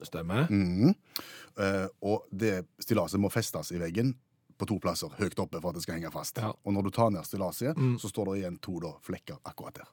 Stemmer. 0.02 0.48
Mm 0.50 0.64
-hmm. 0.78 0.96
uh, 1.60 1.88
og 2.02 2.24
det 2.32 2.66
stillaset 2.80 3.20
må 3.20 3.30
festes 3.30 3.72
i 3.72 3.78
veggen 3.78 4.16
på 4.58 4.66
to 4.66 4.80
plasser 4.80 5.10
høyt 5.20 5.40
oppe 5.40 5.60
for 5.62 5.70
at 5.70 5.76
det 5.76 5.84
skal 5.84 5.96
henge 5.96 6.12
fast. 6.12 6.40
Og 6.40 6.74
når 6.74 6.84
du 6.84 6.90
tar 6.90 7.10
ned 7.10 7.26
stillaset, 7.26 7.78
Mm. 7.78 7.98
så 8.00 8.10
står 8.10 8.26
det 8.26 8.40
igjen 8.42 8.58
to 8.62 8.80
da, 8.80 8.94
flekker 9.02 9.38
akkurat 9.44 9.74
der. 9.76 9.88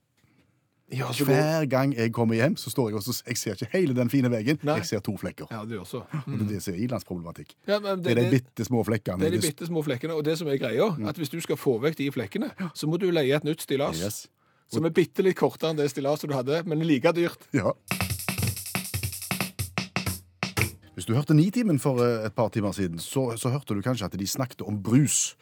Ja, 0.92 1.06
går... 1.08 1.24
Hver 1.24 1.64
gang 1.72 1.94
jeg 1.96 2.12
kommer 2.12 2.36
hjem, 2.36 2.56
så 2.60 2.70
står 2.70 2.90
jeg 2.90 2.98
også, 3.00 3.14
jeg 3.26 3.38
ser 3.40 3.54
ikke 3.56 3.70
hele 3.72 3.94
den 3.96 4.10
fine 4.12 4.28
veggen, 4.30 4.58
Nei. 4.62 4.74
jeg 4.82 4.86
ser 4.86 5.00
to 5.00 5.14
flekker. 5.16 5.46
ja, 5.50 5.62
det 5.64 5.78
også. 5.80 6.02
Mm. 6.26 6.34
Og 6.40 6.48
det 6.50 6.58
er 6.68 6.76
ilandsproblematikk. 6.84 7.54
Ja, 7.66 7.78
det, 7.80 7.94
Det 8.04 8.12
er 8.12 8.20
de 8.20 8.30
bitte 8.36 8.64
små 8.68 8.84
flekkene. 8.84 9.18
Det 9.24 9.26
er 9.32 9.36
de 9.38 9.40
bitte 9.46 9.66
små 9.66 9.82
flekkene, 9.82 10.14
og 10.14 10.24
det 10.24 10.36
som 10.38 10.48
er 10.52 10.58
greia, 10.60 10.90
at 11.08 11.16
hvis 11.16 11.32
du 11.32 11.40
skal 11.40 11.56
få 11.56 11.78
vekk 11.80 11.96
de 12.02 12.10
flekkene, 12.12 12.50
så 12.74 12.86
må 12.86 13.00
du 13.00 13.08
leie 13.10 13.32
et 13.36 13.44
nytt 13.48 13.64
stillas, 13.64 13.98
Yes. 14.04 14.26
som 14.70 14.84
er 14.84 14.90
bitte 14.90 15.24
litt 15.24 15.36
kortere 15.40 15.70
enn 15.72 15.80
det 15.80 15.88
stillaset 15.90 16.28
du 16.28 16.34
hadde, 16.36 16.62
men 16.68 16.84
like 16.84 17.12
dyrt. 17.16 17.48
Ja. 17.56 17.72
Hvis 20.94 21.06
du 21.08 21.14
hørte 21.16 21.34
Nitimen 21.34 21.80
for 21.82 21.98
eh, 22.04 22.26
et 22.28 22.34
par 22.36 22.48
timer 22.54 22.72
siden, 22.72 23.00
så, 23.02 23.32
så 23.36 23.50
hørte 23.50 23.74
du 23.74 23.80
kanskje 23.82 24.06
at 24.06 24.14
de 24.20 24.26
snakket 24.30 24.62
om 24.62 24.76
brus. 24.82 25.34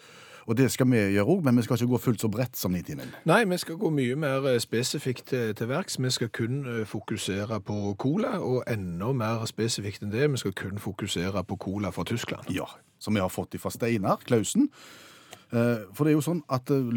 Og 0.47 0.57
det 0.59 0.71
skal 0.73 0.89
vi 0.91 1.01
gjøre 1.15 1.27
òg, 1.29 1.45
men 1.45 1.57
vi 1.57 1.63
skal 1.67 1.79
ikke 1.79 1.93
gå 1.93 2.01
fullt 2.03 2.25
så 2.25 2.31
bredt 2.33 2.57
som 2.59 2.75
Nitimen. 2.75 3.13
Nei, 3.29 3.45
vi 3.49 3.59
skal 3.63 3.79
gå 3.81 3.91
mye 3.95 4.17
mer 4.19 4.49
eh, 4.51 4.59
spesifikt 4.63 5.29
til, 5.31 5.55
til 5.55 5.71
verks. 5.71 5.99
Vi 6.03 6.11
skal 6.11 6.33
kun 6.35 6.63
eh, 6.67 6.83
fokusere 6.89 7.61
på 7.61 7.95
cola, 7.99 8.39
og 8.41 8.65
enda 8.71 9.13
mer 9.17 9.47
spesifikt 9.51 10.03
enn 10.03 10.13
det, 10.15 10.31
vi 10.33 10.43
skal 10.43 10.57
kun 10.59 10.83
fokusere 10.83 11.45
på 11.45 11.57
cola 11.57 11.93
fra 11.95 12.05
Tyskland. 12.09 12.51
Ja, 12.55 12.67
Som 12.99 13.15
vi 13.15 13.21
har 13.21 13.29
fått 13.31 13.55
fra 13.59 13.71
Steinar 13.71 14.23
Klausen. 14.27 14.69
Eh, 15.53 15.85
For 15.93 16.07
det 16.07 16.13
er 16.13 16.17
jo 16.17 16.25
sånn 16.25 16.41
at 16.53 16.71
eh, 16.73 16.93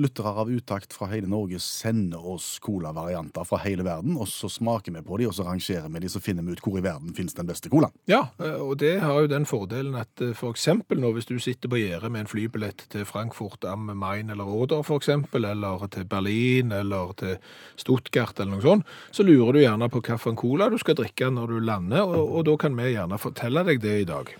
lyttere 0.00 0.30
av 0.42 0.50
uttakt 0.52 0.94
fra 0.96 1.10
hele 1.10 1.28
Norge 1.28 1.58
sender 1.60 2.24
oss 2.34 2.54
colavarianter 2.64 3.44
fra 3.44 3.58
hele 3.66 3.84
verden, 3.84 4.16
og 4.16 4.30
så 4.30 4.48
smaker 4.48 4.94
vi 4.96 5.02
på 5.04 5.18
de, 5.20 5.26
og 5.28 5.34
så 5.36 5.44
rangerer 5.44 5.90
vi 5.92 6.00
de, 6.04 6.10
så 6.12 6.22
finner 6.24 6.46
vi 6.46 6.56
ut 6.56 6.62
hvor 6.64 6.78
i 6.80 6.84
verden 6.84 7.12
finnes 7.16 7.36
den 7.36 7.48
beste 7.50 7.68
colaen. 7.72 7.92
Ja, 8.08 8.24
eh, 8.40 8.56
og 8.56 8.78
det 8.80 8.94
har 9.04 9.20
jo 9.20 9.30
den 9.32 9.44
fordelen 9.48 9.98
at 10.00 10.22
f.eks. 10.32 10.68
for 10.88 11.02
nå, 11.02 11.12
hvis 11.18 11.28
du 11.28 11.36
sitter 11.42 11.68
på 11.72 11.82
gjerdet 11.82 12.12
med 12.12 12.24
en 12.24 12.30
flybillett 12.32 12.86
til 12.94 13.04
Frankfurt 13.08 13.66
am 13.68 13.90
Main 13.92 14.32
eller 14.32 14.48
Oder 14.48 14.80
eksempel, 14.96 15.44
eller 15.48 15.84
til 15.92 16.06
Berlin 16.08 16.72
eller 16.72 17.12
til 17.20 17.36
Stuttgart 17.76 18.40
eller 18.40 18.56
noe 18.56 18.64
sånt, 18.64 18.88
så 19.12 19.26
lurer 19.26 19.52
du 19.52 19.60
gjerne 19.66 19.90
på 19.92 20.00
hvilken 20.00 20.38
cola 20.40 20.70
du 20.72 20.78
skal 20.80 20.96
drikke 20.96 21.28
når 21.32 21.52
du 21.52 21.60
lander, 21.60 22.08
og, 22.08 22.38
og 22.38 22.48
da 22.48 22.56
kan 22.64 22.76
vi 22.78 22.94
gjerne 22.94 23.20
fortelle 23.20 23.66
deg 23.68 23.84
det 23.84 23.98
i 24.00 24.08
dag. 24.08 24.32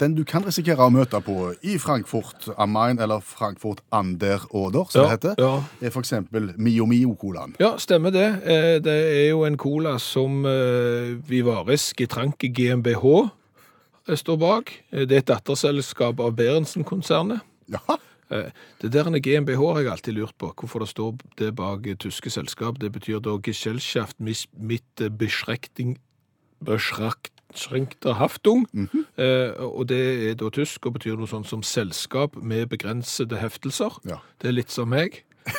Den 0.00 0.14
du 0.16 0.22
kan 0.24 0.44
risikere 0.46 0.86
å 0.86 0.92
møte 0.92 1.18
på 1.20 1.50
i 1.60 1.74
Frankfurt 1.80 2.46
am 2.56 2.72
Main, 2.72 3.00
eller 3.04 3.20
Frankfurt 3.20 3.82
an 3.92 4.14
der 4.20 4.46
Oder, 4.56 4.86
som 4.88 5.04
det 5.04 5.10
heter, 5.12 5.34
ja. 5.40 5.50
er 5.84 5.96
eksempel 6.00 6.54
Mio 6.56 6.86
Mio-colaen. 6.88 7.52
Ja, 7.60 7.74
stemmer 7.78 8.14
det. 8.14 8.28
Eh, 8.48 8.78
Det 8.80 8.94
er 8.94 9.28
jo 9.28 9.44
en 9.44 9.58
cola 9.60 9.98
som 9.98 10.46
eh, 10.48 11.18
Vivaris 11.28 11.92
Getranke 11.92 12.48
GmbH 12.48 13.04
eh, 14.08 14.16
står 14.16 14.38
bak. 14.40 14.72
Det 14.90 15.10
er 15.12 15.20
et 15.20 15.28
datterselskap 15.28 16.20
av 16.20 16.32
Berentsen-konsernet. 16.36 17.44
Ja, 17.68 17.98
Det 18.80 18.92
der 18.92 19.10
GmbH 19.18 19.58
har 19.58 19.80
jeg 19.80 19.90
alltid 19.90 20.14
lurt 20.14 20.36
på, 20.38 20.52
hvorfor 20.54 20.80
det 20.80 20.88
står 20.88 21.18
det 21.36 21.54
bak 21.56 21.82
tyske 21.98 22.30
selskap. 22.30 22.78
Det 22.80 22.92
betyr 22.92 23.18
da 23.20 23.36
Gesellschaft 23.42 24.16
mit 24.20 24.46
Beschrekting 25.18 25.98
Beschrechting 26.64 27.39
Beschrenkter 27.52 28.14
Haftung. 28.18 28.66
Eh, 29.18 29.50
Og 29.58 29.88
det 29.88 30.00
er 30.30 30.34
da 30.40 30.50
tysk 30.54 30.86
og 30.86 30.94
betyr 30.98 31.16
noe 31.18 31.28
sånt 31.30 31.48
som 31.50 31.62
selskap 31.62 32.36
med 32.36 32.66
begrensede 32.70 33.36
heftelser. 33.40 33.98
Ja. 34.08 34.20
Det 34.40 34.48
er 34.48 34.52
litt 34.56 34.70
som 34.70 34.88
meg. 34.88 35.22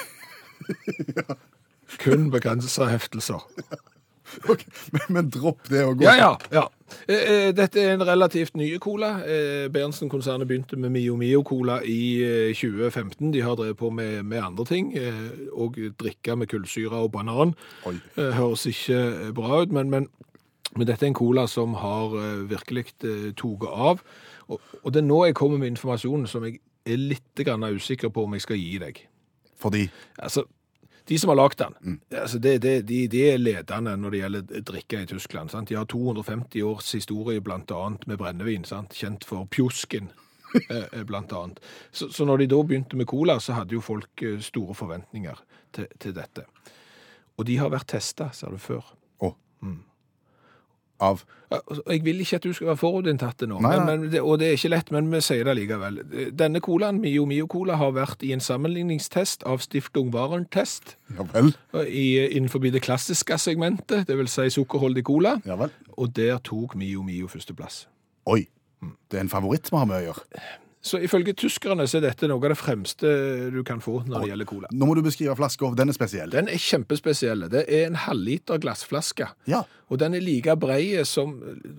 Kun 2.02 2.32
begrensede 2.32 2.90
heftelser. 2.90 3.42
Okay. 4.48 4.64
Men, 4.94 5.02
men 5.10 5.30
dropp 5.30 5.66
det 5.68 5.82
og 5.84 5.98
gå. 6.00 6.06
Ja, 6.06 6.14
ja, 6.16 6.36
ja. 6.56 6.62
Eh, 7.10 7.48
eh, 7.48 7.50
Dette 7.56 7.82
er 7.84 7.98
en 7.98 8.04
relativt 8.08 8.56
ny 8.56 8.70
cola. 8.80 9.10
Eh, 9.28 9.66
Berntsen-konsernet 9.74 10.48
begynte 10.48 10.78
med 10.80 10.94
Mio 10.96 11.18
Mio 11.20 11.42
Cola 11.44 11.82
i 11.84 12.24
eh, 12.24 12.54
2015. 12.56 13.34
De 13.34 13.42
har 13.44 13.58
drevet 13.60 13.76
på 13.78 13.90
med, 13.92 14.22
med 14.24 14.40
andre 14.40 14.64
ting, 14.66 14.94
eh, 14.96 15.34
og 15.52 15.76
drikke 16.00 16.38
med 16.40 16.48
kullsyre 16.48 16.96
og 17.04 17.12
banan. 17.12 17.52
Oi. 17.86 17.98
Eh, 18.16 18.32
Høres 18.38 18.64
ikke 18.72 19.02
eh, 19.10 19.34
bra 19.36 19.60
ut, 19.66 19.72
men, 19.76 19.90
men, 19.92 20.08
men 20.78 20.88
dette 20.88 21.06
er 21.06 21.12
en 21.12 21.18
cola 21.18 21.48
som 21.52 21.76
har 21.82 22.16
eh, 22.22 22.46
virkelig 22.52 22.94
eh, 23.04 23.32
toget 23.38 23.70
av. 23.72 24.02
Og, 24.48 24.72
og 24.84 24.94
det 24.94 25.02
er 25.02 25.08
nå 25.08 25.20
jeg 25.28 25.38
kommer 25.38 25.60
med 25.60 25.74
informasjonen 25.74 26.30
som 26.32 26.46
jeg 26.48 26.62
er 26.88 26.98
litt 26.98 27.44
usikker 27.44 28.10
på 28.10 28.26
om 28.26 28.34
jeg 28.38 28.46
skal 28.48 28.60
gi 28.60 28.78
deg. 28.82 29.04
Fordi 29.62 29.90
Altså, 30.18 30.46
de 31.08 31.18
som 31.20 31.30
har 31.30 31.36
lagd 31.36 31.60
den, 31.60 32.00
altså 32.22 32.40
det, 32.40 32.62
det, 32.62 32.88
de, 32.88 33.08
de 33.08 33.22
er 33.34 33.38
ledende 33.38 33.98
når 33.98 34.12
det 34.12 34.22
gjelder 34.22 34.66
drikke 34.72 35.02
i 35.02 35.10
Tyskland. 35.12 35.52
Sant? 35.52 35.70
De 35.70 35.76
har 35.76 35.86
250 35.86 36.64
års 36.64 36.92
historie 36.96 37.42
annet 37.42 38.08
med 38.08 38.18
brennevin, 38.18 38.64
sant? 38.64 38.94
kjent 38.94 39.26
for 39.26 39.46
pjusken. 39.46 40.12
eh, 40.70 41.04
Blant 41.04 41.32
annet. 41.34 41.60
Så, 41.92 42.10
så 42.10 42.26
når 42.26 42.38
de 42.38 42.48
da 42.48 42.64
begynte 42.64 42.96
med 42.96 43.08
cola, 43.08 43.40
så 43.40 43.54
hadde 43.54 43.76
jo 43.76 43.82
folk 43.82 44.24
store 44.40 44.76
forventninger 44.76 45.44
til, 45.74 45.88
til 46.00 46.16
dette. 46.16 46.48
Og 47.38 47.48
de 47.48 47.58
har 47.58 47.72
vært 47.72 47.92
testa, 47.92 48.32
ser 48.36 48.52
du, 48.52 48.60
før. 48.60 48.84
Å. 49.20 49.34
Av 51.02 51.24
Jeg 51.90 52.04
vil 52.06 52.22
ikke 52.24 52.38
at 52.38 52.46
du 52.46 52.54
skal 52.54 52.70
være 52.70 52.80
forutinntatt 52.80 53.42
nå, 53.50 53.58
men, 53.60 53.82
men, 53.88 54.06
det, 54.14 54.22
og 54.22 54.38
det 54.40 54.48
er 54.52 54.60
ikke 54.60 54.72
lett, 54.72 54.92
men 54.94 55.10
vi 55.12 55.20
sier 55.26 55.48
det 55.50 55.56
likevel. 55.58 55.98
Denne 56.38 56.62
colaen, 56.64 57.02
Mio 57.02 57.26
Mio 57.28 57.48
Cola, 57.52 57.76
har 57.82 57.92
vært 57.98 58.24
i 58.24 58.32
en 58.36 58.44
sammenligningstest 58.44 59.44
av 59.50 59.60
Stiftung 59.66 60.14
Warentest 60.14 60.96
Ja 61.18 61.26
vel. 61.34 61.52
i, 61.88 62.06
innenfor 62.38 62.64
det 62.64 62.84
klassiske 62.86 63.38
segmentet, 63.42 64.08
det 64.08 64.18
vil 64.22 64.30
si 64.32 64.48
sukkerholdig 64.54 65.04
cola, 65.10 65.36
Ja 65.46 65.58
vel. 65.60 65.74
og 65.98 66.14
der 66.16 66.38
tok 66.46 66.78
Mio 66.80 67.04
Mio 67.04 67.28
førsteplass. 67.28 67.88
Oi. 68.32 68.46
Det 68.82 69.20
er 69.20 69.26
en 69.28 69.30
favoritt 69.30 69.68
vi 69.70 69.78
har 69.78 69.86
med 69.90 70.00
å 70.00 70.06
gjøre. 70.12 70.44
Så 70.82 70.98
ifølge 70.98 71.36
tyskerne 71.38 71.86
så 71.86 72.00
er 72.00 72.08
dette 72.08 72.26
noe 72.26 72.42
av 72.42 72.56
det 72.56 72.58
fremste 72.58 73.10
du 73.54 73.60
kan 73.66 73.84
få 73.86 74.00
når 74.08 74.24
det 74.24 74.30
gjelder 74.32 74.48
cola. 74.50 74.72
Nå 74.74 74.88
må 74.90 74.96
du 74.98 75.04
beskrive 75.06 75.36
flaska. 75.38 75.70
Den 75.78 75.94
er 75.94 75.98
spesiell. 75.98 76.32
Den 76.34 76.50
er 76.50 76.58
kjempespesiell. 76.58 77.46
Det 77.54 77.68
er 77.70 77.86
en 77.92 78.00
halvliter 78.02 78.58
glassflaske. 78.64 79.28
Ja. 79.52 79.62
Og 79.92 80.00
den 80.00 80.14
er 80.16 80.24
like 80.24 80.54
bred 80.56 81.04
som 81.06 81.34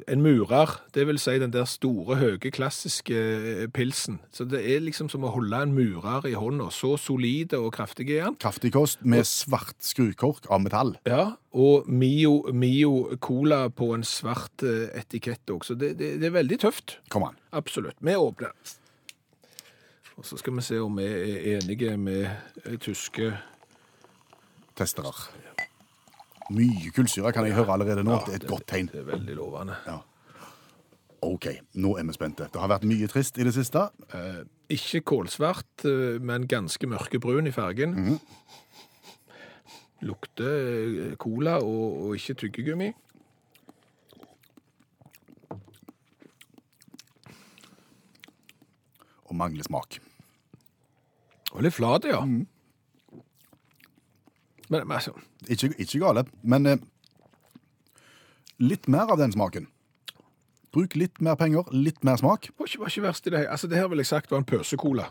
en 0.09 0.21
murer, 0.21 0.75
det 0.93 1.07
vil 1.09 1.19
si 1.21 1.39
den 1.41 1.53
der 1.55 1.65
store, 1.69 2.19
høye, 2.21 2.51
klassiske 2.53 3.17
eh, 3.17 3.63
pilsen. 3.73 4.19
Så 4.33 4.45
det 4.45 4.61
er 4.61 4.83
liksom 4.85 5.09
som 5.09 5.25
å 5.25 5.31
holde 5.33 5.63
en 5.65 5.73
murer 5.73 6.29
i 6.29 6.35
hånda. 6.37 6.69
Så 6.77 6.99
solide 7.01 7.57
og 7.57 7.73
kraftig 7.79 8.11
er 8.13 8.29
den. 8.29 8.37
Kraftig 8.43 8.75
kost 8.77 9.01
med 9.01 9.25
svart 9.29 9.79
skrukork 9.81 10.51
av 10.53 10.61
metall. 10.61 10.93
Ja, 11.09 11.39
og 11.57 11.89
Mio, 11.89 12.53
Mio 12.53 13.17
Cola 13.25 13.65
på 13.73 13.95
en 13.97 14.05
svart 14.05 14.65
eh, 14.67 14.93
etikett 15.01 15.49
også. 15.49 15.73
Så 15.73 15.81
det, 15.81 15.95
det, 16.01 16.15
det 16.21 16.29
er 16.29 16.37
veldig 16.37 16.61
tøft. 16.67 16.99
Kom 17.13 17.25
an. 17.31 17.41
Absolutt. 17.57 17.97
Vi 18.05 18.17
åpner. 18.19 18.53
Og 20.19 20.29
så 20.29 20.37
skal 20.37 20.59
vi 20.59 20.67
se 20.69 20.81
om 20.85 21.01
vi 21.01 21.09
er 21.09 21.57
enige 21.57 21.97
med 21.97 22.27
eh, 22.29 22.77
tyske 22.77 23.33
Testere. 24.77 25.42
Mye 26.51 26.91
kullsyre 26.95 27.33
kan 27.33 27.47
jeg 27.47 27.55
høre 27.55 27.77
allerede 27.77 28.03
nå. 28.07 28.19
Det 28.27 28.35
er 28.35 28.41
et 28.43 28.49
godt 28.51 28.67
tegn. 28.73 28.89
Det 28.93 29.05
er 29.05 29.07
veldig 29.13 29.37
lovende. 29.39 29.77
OK, 31.23 31.47
nå 31.79 31.95
er 32.01 32.07
vi 32.09 32.17
spente. 32.17 32.49
Det 32.51 32.59
har 32.59 32.71
vært 32.73 32.87
mye 32.89 33.07
trist 33.11 33.39
i 33.39 33.47
det 33.47 33.53
siste. 33.55 33.85
Eh, 34.11 34.41
ikke 34.75 35.05
kålsvart, 35.07 35.85
eh, 35.87 36.19
men 36.19 36.49
ganske 36.51 36.89
mørkebrun 36.91 37.47
i 37.47 37.55
fargen. 37.55 38.19
Lukter 40.03 40.51
eh, 40.51 41.15
cola 41.23 41.61
og, 41.63 42.09
og 42.09 42.17
ikke 42.19 42.35
tyggegummi. 42.43 42.91
Og 49.31 49.39
mangler 49.39 49.63
smak. 49.71 50.01
Og 51.53 51.63
litt 51.63 51.79
flat, 51.79 52.11
ja. 52.11 52.25
Men, 54.73 54.87
men 54.89 54.97
altså, 54.97 55.13
Ikke, 55.49 55.73
ikke 55.77 56.01
gale, 56.01 56.25
men 56.43 56.67
eh, 56.71 56.83
litt 58.63 58.89
mer 58.89 59.11
av 59.13 59.21
den 59.21 59.35
smaken. 59.35 59.69
Bruk 60.73 60.97
litt 60.97 61.21
mer 61.21 61.37
penger, 61.37 61.69
litt 61.77 62.01
mer 62.07 62.17
smak. 62.17 62.49
var 62.57 62.71
ikke, 62.71 62.81
var 62.81 62.93
ikke 62.93 63.05
verst 63.05 63.27
i 63.29 63.33
det. 63.35 63.43
Altså, 63.53 63.69
det 63.69 63.77
her 63.77 63.91
ville 63.93 64.01
jeg 64.01 64.09
sagt 64.15 64.33
var 64.33 64.41
en 64.41 64.49
pøsekola. 64.49 65.11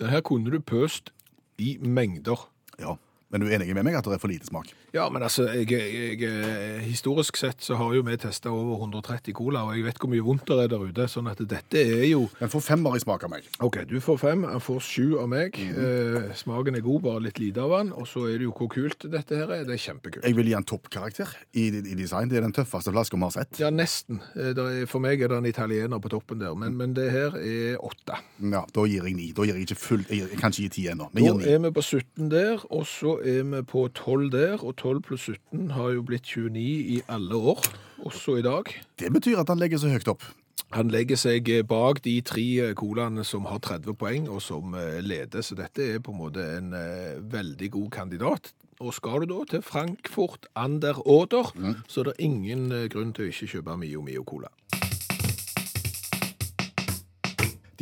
Den 0.00 0.08
her 0.08 0.22
kunne 0.24 0.48
du 0.48 0.56
pøst 0.64 1.12
i 1.60 1.76
mengder. 1.84 2.48
Ja, 2.80 2.96
Men 3.32 3.40
du 3.40 3.48
er 3.48 3.56
enig 3.56 3.72
med 3.72 3.86
meg 3.88 3.96
at 3.96 4.04
det 4.04 4.18
er 4.18 4.20
for 4.20 4.28
lite 4.28 4.48
smak? 4.48 4.68
Ja, 4.92 5.06
men 5.12 5.24
altså, 5.24 5.46
jeg, 5.56 5.70
jeg, 5.72 6.18
jeg, 6.20 6.80
historisk 6.84 7.38
sett 7.40 7.64
så 7.64 7.78
har 7.80 7.94
jo 7.96 8.02
vi 8.04 8.16
testa 8.20 8.50
over 8.52 8.82
130 8.84 9.32
cola, 9.36 9.64
og 9.64 9.78
jeg 9.78 9.86
vet 9.86 10.00
hvor 10.02 10.10
mye 10.12 10.24
vondt 10.26 10.44
det 10.50 10.58
er 10.66 10.72
der 10.72 10.84
ute. 10.84 11.06
Sånn 11.08 11.30
at 11.30 11.40
dette 11.48 11.80
er 11.80 12.04
jo 12.10 12.26
Den 12.38 12.52
får 12.52 12.64
femmer 12.66 12.98
i 12.98 13.00
smak 13.02 13.24
av 13.24 13.32
meg. 13.32 13.48
OK, 13.64 13.80
du 13.88 13.96
får 14.04 14.20
fem, 14.20 14.44
han 14.48 14.60
får 14.62 14.82
sju 14.84 15.06
av 15.22 15.30
meg. 15.32 15.56
Mhm. 15.56 15.80
eh, 15.80 16.34
smaken 16.36 16.76
er 16.76 16.84
god, 16.84 17.00
bare 17.06 17.24
litt 17.28 17.40
lite 17.40 17.64
av 17.64 17.72
den. 17.78 17.94
Og 17.96 18.08
så 18.10 18.26
er 18.28 18.36
det 18.36 18.48
jo 18.50 18.52
hvor 18.56 18.68
kult 18.72 19.08
dette 19.12 19.38
her 19.40 19.48
er. 19.48 19.64
Det 19.68 19.78
er 19.78 19.82
kjempekult. 19.86 20.28
Jeg 20.28 20.36
vil 20.36 20.52
gi 20.52 20.56
en 20.58 20.68
toppkarakter 20.68 21.32
i, 21.56 21.68
i 21.72 21.96
design. 21.96 22.28
Det 22.28 22.40
er 22.42 22.46
den 22.46 22.52
tøffeste 22.56 22.92
flaska 22.92 23.16
vi 23.16 23.26
har 23.26 23.34
sett. 23.38 23.62
Ja, 23.62 23.72
nesten. 23.72 24.20
Eh, 24.36 24.52
er, 24.52 24.84
for 24.90 25.00
meg 25.04 25.24
er 25.24 25.32
det 25.32 25.40
en 25.40 25.48
italiener 25.48 26.02
på 26.04 26.12
toppen 26.12 26.42
der, 26.44 26.52
men, 26.58 26.76
men 26.76 26.92
det 26.98 27.08
her 27.14 27.40
er 27.40 27.80
åtte. 27.80 28.20
Ja, 28.44 28.66
Da 28.76 28.86
gir 28.88 29.08
jeg 29.08 29.16
ni. 29.16 29.30
Da 29.36 29.46
gir 29.48 29.56
jeg 29.56 29.70
ikke 29.70 29.80
full, 29.80 30.04
jeg, 30.10 30.28
jeg 30.28 30.40
kan 30.40 30.52
ikke 30.52 30.66
gi 30.68 30.70
ti 30.76 30.86
ennå. 30.92 31.08
Da 31.16 31.32
er 31.48 31.58
vi 31.64 31.72
på 31.72 31.82
17 31.82 32.28
der, 32.32 32.60
og 32.68 32.84
så 32.88 33.16
er 33.24 33.42
vi 33.48 33.62
på 33.62 33.86
12 33.88 34.30
der, 34.32 34.62
og 34.64 34.76
12 34.76 35.00
pluss 35.06 35.26
17 35.30 35.70
har 35.76 35.94
jo 35.96 36.04
blitt 36.06 36.26
29 36.26 36.60
i 36.96 37.00
alle 37.08 37.34
år, 37.36 37.64
også 38.02 38.36
i 38.40 38.44
dag. 38.44 38.70
Det 38.98 39.12
betyr 39.12 39.42
at 39.42 39.52
han 39.52 39.62
legger 39.62 39.82
seg 39.82 39.96
høyt 39.96 40.10
opp. 40.12 40.26
Han 40.72 40.88
legger 40.88 41.18
seg 41.20 41.50
bak 41.68 42.00
de 42.04 42.14
tre 42.24 42.72
colaene 42.78 43.24
som 43.28 43.44
har 43.50 43.60
30 43.60 43.96
poeng, 44.00 44.28
og 44.32 44.40
som 44.40 44.72
eh, 44.78 45.00
leder, 45.04 45.44
så 45.44 45.56
dette 45.58 45.84
er 45.84 46.00
på 46.00 46.14
en 46.14 46.20
måte 46.22 46.46
en 46.56 46.72
eh, 46.76 47.20
veldig 47.20 47.70
god 47.76 47.90
kandidat. 47.92 48.52
Og 48.80 48.94
skal 48.96 49.22
du 49.22 49.34
da 49.34 49.44
til 49.50 49.62
Frankfurt 49.62 50.48
Ander 50.56 50.96
der 51.30 51.52
mm. 51.54 51.74
så 51.88 52.00
er 52.00 52.04
det 52.10 52.14
ingen 52.18 52.72
eh, 52.72 52.88
grunn 52.88 53.12
til 53.12 53.28
å 53.28 53.34
ikke 53.34 53.50
kjøpe 53.56 53.76
Mio 53.76 54.00
Mio 54.02 54.24
Cola. 54.24 54.48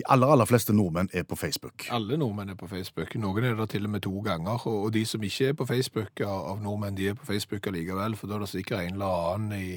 De 0.01 0.05
aller 0.09 0.31
aller 0.33 0.49
fleste 0.49 0.73
nordmenn 0.73 1.11
er 1.13 1.27
på 1.29 1.37
Facebook. 1.37 1.85
Alle 1.93 2.17
nordmenn 2.17 2.55
er 2.55 2.57
på 2.57 2.69
Facebook. 2.71 3.13
Noen 3.21 3.45
er 3.45 3.57
det 3.59 3.67
til 3.75 3.85
og 3.85 3.91
med 3.93 4.01
to 4.07 4.23
ganger. 4.25 4.63
Og 4.67 4.93
de 4.95 5.03
som 5.05 5.23
ikke 5.27 5.51
er 5.51 5.59
på 5.59 5.67
Facebook 5.69 6.23
av 6.25 6.63
nordmenn, 6.63 6.97
de 6.97 7.11
er 7.11 7.19
på 7.19 7.27
Facebook 7.29 7.69
allikevel. 7.69 8.17
For 8.17 8.31
da 8.31 8.39
er 8.39 8.47
det 8.47 8.49
sikkert 8.49 8.87
en 8.87 8.97
eller 8.97 9.27
annen 9.35 9.53
i 9.59 9.69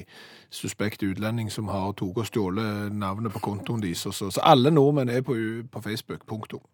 suspekt 0.48 1.04
utlending 1.04 1.52
som 1.52 1.68
har 1.68 1.92
tatt 1.92 2.16
og 2.16 2.30
stjålet 2.30 2.96
navnet 2.96 3.36
på 3.36 3.44
kontoen 3.44 3.84
deres. 3.84 4.06
Så, 4.06 4.30
så 4.32 4.40
alle 4.40 4.72
nordmenn 4.72 5.12
er 5.12 5.20
på, 5.26 5.36
på 5.68 5.84
Facebook. 5.84 6.24
Punktum. 6.30 6.64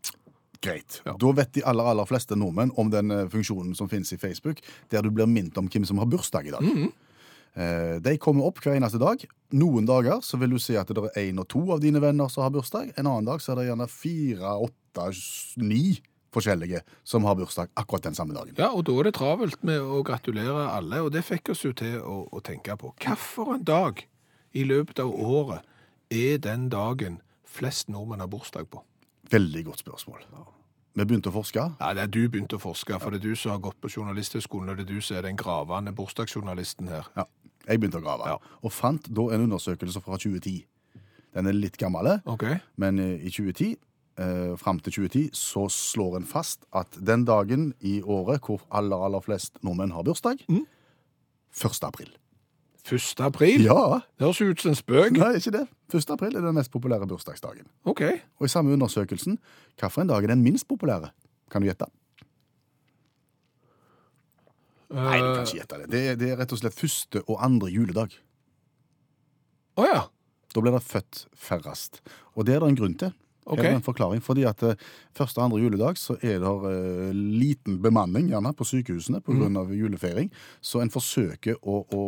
Greit. 0.62 1.02
Ja. 1.02 1.16
Da 1.18 1.34
vet 1.34 1.54
de 1.58 1.66
aller 1.66 1.90
aller 1.90 2.06
fleste 2.06 2.38
nordmenn 2.38 2.70
om 2.78 2.94
den 2.94 3.10
eh, 3.10 3.26
funksjonen 3.32 3.74
som 3.74 3.90
finnes 3.90 4.12
i 4.14 4.20
Facebook, 4.20 4.62
der 4.92 5.02
du 5.02 5.10
blir 5.10 5.26
minnet 5.26 5.58
om 5.58 5.66
hvem 5.66 5.88
som 5.88 5.98
har 5.98 6.06
bursdag 6.06 6.46
i 6.46 6.54
dag. 6.54 6.62
Mhm. 6.62 6.92
Eh, 6.92 7.09
De 7.54 8.12
kommer 8.22 8.46
opp 8.46 8.60
hver 8.62 8.76
eneste 8.78 9.00
dag. 9.02 9.24
Noen 9.58 9.88
dager 9.88 10.20
så 10.22 10.38
vil 10.38 10.54
du 10.54 10.60
si 10.62 10.76
at 10.78 10.88
det 10.94 11.02
er 11.10 11.24
én 11.26 11.40
og 11.42 11.48
to 11.50 11.64
av 11.74 11.80
dine 11.82 11.98
venner 12.02 12.30
som 12.30 12.44
har 12.44 12.52
bursdag. 12.54 12.92
En 12.94 13.08
annen 13.10 13.26
dag 13.26 13.42
så 13.42 13.52
er 13.52 13.60
det 13.60 13.66
gjerne 13.70 13.88
fire, 13.90 14.52
åtte, 14.68 15.08
ni 15.58 15.98
forskjellige 16.30 16.84
som 17.04 17.26
har 17.26 17.34
bursdag 17.34 17.72
akkurat 17.74 18.06
den 18.06 18.14
samme 18.14 18.34
dagen. 18.34 18.54
Ja, 18.58 18.70
og 18.70 18.84
da 18.86 18.94
er 19.00 19.08
det 19.08 19.16
travelt 19.18 19.64
med 19.66 19.82
å 19.82 20.02
gratulere 20.06 20.68
alle, 20.70 21.02
og 21.02 21.10
det 21.14 21.24
fikk 21.26 21.50
oss 21.54 21.64
jo 21.66 21.72
til 21.76 21.98
å, 21.98 22.22
å 22.30 22.42
tenke 22.44 22.76
på. 22.78 22.94
Hvilken 23.02 23.66
dag 23.66 24.04
i 24.54 24.64
løpet 24.66 25.02
av 25.02 25.10
året 25.10 25.66
er 26.14 26.38
den 26.42 26.68
dagen 26.70 27.20
flest 27.46 27.90
nordmenn 27.90 28.22
har 28.22 28.30
bursdag 28.30 28.70
på? 28.70 28.84
Veldig 29.30 29.66
godt 29.66 29.82
spørsmål. 29.82 30.22
Vi 30.98 31.06
begynte 31.06 31.30
å 31.30 31.34
forske. 31.34 31.62
Ja, 31.78 31.90
det 31.94 32.02
er 32.02 32.10
du 32.10 32.24
begynte 32.26 32.58
å 32.58 32.62
forske, 32.62 32.96
for 32.98 33.14
det 33.14 33.20
er 33.20 33.30
du 33.30 33.38
som 33.38 33.54
har 33.54 33.60
gått 33.62 33.78
på 33.82 33.90
journalisthøgskolen, 33.92 34.72
og 34.72 34.80
det 34.80 34.88
er 34.88 34.94
du 34.96 35.04
som 35.06 35.18
er 35.20 35.28
den 35.28 35.38
gravende 35.38 35.92
bursdagsjournalisten 35.94 36.90
her. 36.90 37.06
Ja, 37.14 37.26
jeg 37.68 37.80
begynte 37.80 37.98
å 38.00 38.02
grave, 38.02 38.26
Ja. 38.26 38.36
og 38.62 38.72
fant 38.72 39.02
da 39.12 39.28
en 39.34 39.46
undersøkelse 39.50 40.00
fra 40.02 40.16
2010. 40.16 40.64
Den 41.34 41.46
er 41.46 41.52
litt 41.52 41.76
gammel, 41.78 42.20
Ok? 42.26 42.44
men 42.76 42.98
eh, 42.98 43.20
i 43.26 43.30
2010, 43.30 43.76
eh, 44.18 44.56
fram 44.56 44.80
til 44.80 44.92
2010, 44.92 45.30
så 45.32 45.68
slår 45.70 46.16
en 46.16 46.24
fast 46.24 46.64
at 46.72 46.90
den 47.04 47.24
dagen 47.24 47.74
i 47.80 48.00
året 48.02 48.40
hvor 48.42 48.60
aller, 48.70 48.96
aller 48.96 49.20
flest 49.20 49.58
nordmenn 49.62 49.92
har 49.92 50.02
bursdag, 50.02 50.44
Mm. 50.48 50.66
1. 51.52 51.82
april. 51.84 52.08
1. 52.84 53.20
april? 53.20 53.62
Ja, 53.62 54.00
Det 54.18 54.24
høres 54.26 54.40
ut 54.40 54.60
som 54.60 54.70
en 54.70 54.74
spøk. 54.74 55.12
nei, 55.12 55.34
ikke 55.36 55.52
det. 55.52 55.68
1. 55.92 56.10
april 56.10 56.36
er 56.36 56.40
den 56.40 56.54
mest 56.54 56.70
populære 56.72 57.06
bursdagsdagen. 57.06 57.66
Ok. 57.84 58.00
Og 58.40 58.44
i 58.44 58.48
samme 58.48 58.72
undersøkelsen, 58.72 59.38
hvilken 59.78 60.08
dag 60.08 60.24
er 60.24 60.28
den 60.28 60.42
minst 60.42 60.66
populære? 60.66 61.10
Kan 61.50 61.62
du 61.62 61.68
gjette? 61.68 61.86
Nei, 64.90 65.18
du 65.20 65.26
kan 65.28 65.40
Eh, 65.40 65.46
ikke 65.46 65.60
gjette 65.60 65.78
det. 65.82 65.88
Det 65.92 66.00
er, 66.10 66.16
det 66.18 66.30
er 66.32 66.36
rett 66.42 66.52
og 66.52 66.58
slett 66.58 66.74
første 66.74 67.22
og 67.26 67.38
andre 67.46 67.70
juledag. 67.70 68.14
Å 69.78 69.86
ja. 69.86 70.00
Da 70.50 70.62
blir 70.64 70.74
det 70.74 70.82
født 70.82 71.24
færrest. 71.38 72.00
Og 72.34 72.46
det 72.48 72.56
er 72.56 72.64
det 72.64 72.70
en 72.72 72.78
grunn 72.80 72.96
til. 72.98 73.12
Ok. 73.50 73.58
Er 73.58 73.62
det 73.70 73.76
en 73.78 73.82
forklaring, 73.86 74.20
fordi 74.22 74.44
at 74.46 74.62
eh, 74.66 74.74
første 75.16 75.40
og 75.40 75.46
andre 75.48 75.60
juledag 75.62 75.96
så 75.98 76.16
er 76.22 76.42
det 76.42 76.50
eh, 76.70 77.12
liten 77.14 77.78
bemanning 77.82 78.28
gjerne 78.30 78.52
på 78.54 78.66
sykehusene 78.68 79.22
på 79.24 79.32
Mm. 79.32 79.38
grunn 79.40 79.56
av 79.62 79.70
julefeiring, 79.74 80.28
så 80.60 80.82
en 80.82 80.90
forsøker 80.92 81.56
å, 81.62 81.80
å 81.94 82.02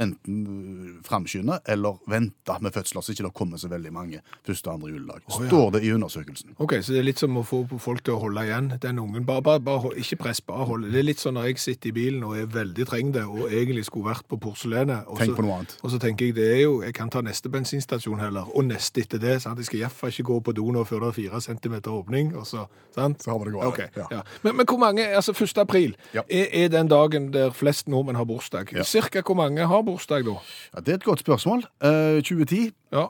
enten 0.00 1.00
framskynde 1.06 1.58
eller 1.68 1.98
vente 2.10 2.56
med 2.60 2.72
fødsler, 2.74 3.02
så 3.04 3.12
ikke 3.12 3.26
det 3.28 3.32
kommer 3.36 3.60
så 3.60 3.68
veldig 3.70 3.92
mange 3.92 4.20
første 4.46 4.68
og 4.70 4.74
andre 4.78 4.90
juledag. 4.94 5.20
Oh, 5.28 5.38
ja. 5.44 5.48
Står 5.50 5.70
det 5.76 5.82
i 5.84 5.92
undersøkelsen. 5.94 6.54
Ok, 6.58 6.74
så 6.82 6.92
det 6.94 7.00
er 7.02 7.06
litt 7.08 7.20
som 7.22 7.36
å 7.40 7.44
få 7.46 7.62
folk 7.80 8.02
til 8.06 8.16
å 8.16 8.20
holde 8.24 8.44
igjen 8.46 8.70
den 8.82 8.98
ungen. 9.02 9.24
Bare, 9.28 9.42
bare, 9.46 9.60
bare 9.60 9.92
ikke 10.00 10.16
press, 10.24 10.40
bare 10.40 10.66
hold. 10.68 10.88
Det 10.92 10.98
er 11.02 11.06
litt 11.06 11.22
sånn 11.22 11.36
når 11.38 11.50
jeg 11.50 11.58
sitter 11.64 11.92
i 11.92 11.94
bilen 12.00 12.24
og 12.26 12.36
er 12.40 12.48
veldig 12.50 12.86
trengte 12.90 13.24
og 13.28 13.46
egentlig 13.50 13.84
skulle 13.88 14.10
vært 14.10 14.26
på 14.30 14.38
porselenet. 14.40 15.06
Og 15.10 15.20
Tenk 15.20 15.34
så, 15.34 15.36
på 15.38 15.46
noe 15.46 15.58
annet. 15.60 15.76
og 15.82 15.92
så 15.94 16.00
tenker 16.02 16.30
jeg 16.30 16.36
det 16.40 16.48
er 16.56 16.60
jo, 16.64 16.80
jeg 16.86 16.94
kan 16.96 17.10
ta 17.12 17.22
neste 17.26 17.52
bensinstasjon 17.52 18.20
heller, 18.22 18.48
og 18.56 18.64
neste 18.68 19.04
etter 19.04 19.20
det. 19.22 19.36
sant? 19.44 19.58
Jeg 19.60 19.66
skal 19.70 19.82
iallfall 19.84 20.10
ikke 20.14 20.28
gå 20.32 20.40
på 20.50 20.56
do 20.56 20.66
nå 20.74 20.84
før 20.88 21.04
det 21.06 21.12
er 21.12 21.18
fire 21.20 21.40
centimeter 21.44 21.90
åpning. 21.94 22.34
og 22.36 22.46
så, 22.46 22.66
sant? 22.94 23.22
Så 23.22 23.30
har 23.32 23.38
vi 23.42 23.50
det 23.50 23.54
gående. 23.58 23.68
Okay, 23.74 23.88
Ja. 23.96 24.06
ja. 24.10 24.22
Men, 24.42 24.56
men 24.56 24.66
hvor 24.66 24.78
mange, 24.80 25.04
altså 25.06 25.32
1. 25.36 25.58
april, 25.58 25.96
er, 26.14 26.24
er 26.30 26.68
den 26.72 26.88
dagen 26.88 27.30
der 27.34 27.50
flest 27.50 27.88
nordmenn 27.88 28.16
har 28.16 28.24
bursdag. 28.24 28.72
Cirka 28.86 29.20
hvor 29.26 29.34
mange 29.36 29.66
har 29.66 29.82
bursdag 29.82 29.89
da? 29.98 30.36
Ja, 30.74 30.80
det 30.80 30.92
er 30.92 30.98
et 31.00 31.04
godt 31.04 31.22
spørsmål. 31.24 31.64
Eh, 31.82 32.20
2010, 32.22 32.72
Ja, 32.92 33.06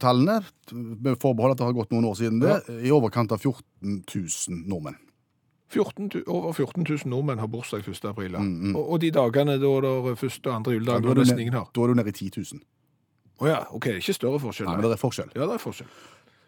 tallene, 0.00 0.42
med 0.72 1.16
forbehold 1.20 1.52
at 1.52 1.58
det 1.58 1.66
har 1.66 1.72
gått 1.72 1.90
noen 1.92 2.04
år 2.10 2.14
siden 2.18 2.40
det, 2.40 2.60
i 2.86 2.90
overkant 2.94 3.32
av 3.32 3.38
14 3.42 4.04
000 4.14 4.62
nordmenn. 4.68 4.96
14, 5.74 6.22
over 6.26 6.52
14 6.52 6.84
000 6.86 7.10
nordmenn 7.10 7.38
har 7.42 7.48
bursdag 7.50 7.82
1. 7.88 8.04
april. 8.04 8.36
Ja. 8.36 8.42
Og, 8.76 8.92
og 8.94 9.00
de 9.02 9.10
dagene 9.10 9.58
da 9.58 9.72
det 9.82 10.18
første 10.20 10.50
og 10.50 10.54
andre 10.60 10.76
juledag 10.76 10.94
Ja, 10.94 11.00
da, 11.00 11.82
er 11.82 11.86
du 11.86 11.94
nede 11.98 12.12
i 12.12 12.12
10 12.12 12.30
000. 12.36 12.62
Å 13.42 13.48
ja, 13.50 13.62
ok, 13.74 13.88
ikke 13.98 14.14
større 14.14 14.38
forskjell. 14.38 14.68
Nei. 14.68 14.76
men 14.78 14.86
det 14.86 14.94
er 14.94 15.00
forskjell. 15.02 15.32
Ja, 15.34 15.48
det 15.50 15.56
er 15.56 15.62
forskjell. 15.62 15.88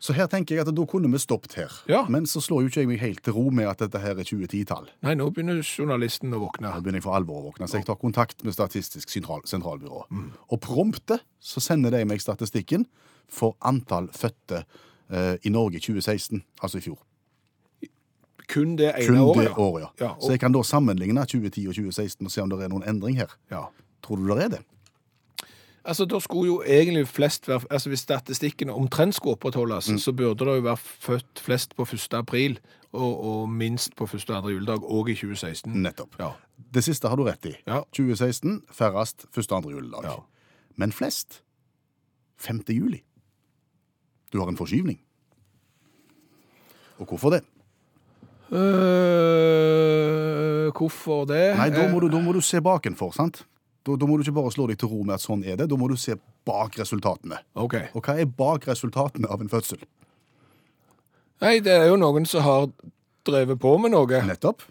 Så 0.07 0.15
her 0.15 0.29
tenker 0.31 0.55
jeg 0.55 0.63
at 0.63 0.71
da 0.77 0.85
kunne 0.87 1.09
vi 1.11 1.19
stoppet 1.19 1.57
her. 1.59 1.73
Ja. 1.91 2.05
Men 2.13 2.29
så 2.31 2.39
slår 2.45 2.63
jo 2.63 2.71
ikke 2.71 2.85
jeg 2.85 2.91
meg 2.93 3.01
helt 3.03 3.23
til 3.27 3.35
ro 3.35 3.49
med 3.51 3.67
at 3.67 3.81
dette 3.83 3.99
her 3.99 4.15
er 4.21 4.27
2010-tall. 4.29 4.87
Nei, 5.03 5.15
nå 5.19 5.27
begynner 5.35 5.59
journalisten 5.67 6.35
å 6.37 6.45
våkne. 6.45 6.69
Nå 6.71 6.83
begynner 6.85 7.01
jeg 7.01 7.07
for 7.09 7.17
alvor 7.19 7.41
å 7.41 7.47
våkne. 7.49 7.67
Så 7.67 7.81
jeg 7.81 7.89
tar 7.89 7.99
kontakt 7.99 8.45
med 8.47 8.55
Statistisk 8.55 9.11
sentral, 9.11 9.43
sentralbyrå. 9.51 10.05
Og 10.53 10.61
prompte 10.63 11.19
så 11.43 11.63
sender 11.65 11.91
de 11.97 12.05
meg 12.07 12.23
statistikken 12.23 12.87
for 13.27 13.57
antall 13.67 14.07
fødte 14.15 14.63
eh, 15.11 15.35
i 15.43 15.51
Norge 15.51 15.81
i 15.81 15.83
2016, 15.83 16.45
altså 16.63 16.79
i 16.79 16.85
fjor. 16.87 17.01
Kun 18.47 18.77
det 18.79 18.93
ene 18.95 19.07
Kun 19.09 19.19
året, 19.25 19.41
det 19.43 19.51
ja. 19.51 19.57
året, 19.59 19.83
ja. 19.83 19.91
Ja, 20.07 20.11
og- 20.15 20.23
Så 20.23 20.31
jeg 20.31 20.41
kan 20.41 20.53
da 20.55 20.63
sammenligne 20.63 21.25
2010 21.27 21.67
og 21.67 21.75
2016 21.75 22.27
og 22.27 22.31
se 22.31 22.41
om 22.43 22.49
det 22.51 22.61
er 22.63 22.69
noen 22.69 22.87
endring 22.87 23.17
her. 23.19 23.35
ja. 23.51 23.65
Tror 24.07 24.17
du 24.23 24.27
det 24.29 24.45
er 24.45 24.49
det? 24.53 24.59
Altså, 25.87 26.05
da 26.05 26.19
skulle 26.21 26.47
jo 26.51 26.63
egentlig 26.67 27.09
flest 27.09 27.49
være, 27.49 27.61
altså 27.71 27.89
Hvis 27.89 28.01
statistikken 28.01 28.71
omtrent 28.71 29.15
skulle 29.15 29.33
opprettholdes, 29.37 29.91
Mm. 29.91 29.99
så 29.99 30.13
burde 30.13 30.45
det 30.45 30.57
jo 30.57 30.61
være 30.61 30.77
født 30.77 31.39
flest 31.39 31.77
på 31.77 31.83
1. 31.83 32.15
april 32.15 32.59
og, 32.93 33.25
og 33.25 33.49
minst 33.49 33.97
på 33.97 34.05
1. 34.05 34.31
og 34.31 34.37
andre 34.37 34.51
juledag 34.51 34.79
òg 34.83 35.09
i 35.09 35.15
2016. 35.15 35.73
Nettopp. 35.83 36.17
Ja. 36.19 36.29
Det 36.75 36.85
siste 36.85 37.09
har 37.09 37.17
du 37.17 37.23
rett 37.25 37.47
i. 37.47 37.55
Ja. 37.67 37.81
2016 37.93 38.63
færrest 38.73 39.27
1. 39.39 39.53
og 39.53 39.57
andre 39.57 39.71
juledag. 39.71 40.05
Ja. 40.05 40.15
Men 40.77 40.93
flest 40.93 41.43
5. 42.39 42.61
juli. 42.69 43.03
Du 44.33 44.41
har 44.41 44.49
en 44.49 44.57
forskyvning. 44.57 45.01
Og 46.99 47.07
hvorfor 47.07 47.31
det? 47.31 47.43
Uh, 49.37 50.71
hvorfor 50.77 51.25
det? 51.29 51.57
Nei, 51.59 51.69
da 51.75 51.87
må 51.93 52.01
du, 52.03 52.09
da 52.13 52.21
må 52.23 52.33
du 52.37 52.41
se 52.45 52.61
bakenfor, 52.63 53.13
sant? 53.17 53.45
Da, 53.87 53.95
da 53.95 54.07
må 54.09 54.17
du 54.19 54.25
ikke 54.27 54.35
bare 54.41 54.51
slå 54.51 54.67
deg 54.71 54.79
til 54.83 54.91
ro 54.91 55.05
med 55.07 55.15
at 55.15 55.23
sånn 55.23 55.45
er 55.47 55.57
det, 55.61 55.69
da 55.71 55.77
må 55.79 55.87
du 55.93 55.95
se 56.01 56.17
bak 56.49 56.75
resultatene. 56.81 57.39
Okay. 57.55 57.87
Og 57.95 58.03
hva 58.03 58.17
er 58.19 58.27
bak 58.27 58.67
resultatene 58.67 59.31
av 59.31 59.45
en 59.45 59.51
fødsel? 59.53 59.79
Nei, 61.45 61.59
det 61.63 61.75
er 61.77 61.87
jo 61.91 61.99
noen 62.01 62.25
som 62.29 62.43
har 62.47 62.67
drevet 63.29 63.61
på 63.61 63.75
med 63.83 63.93
noe. 63.95 64.23
Nettopp. 64.27 64.65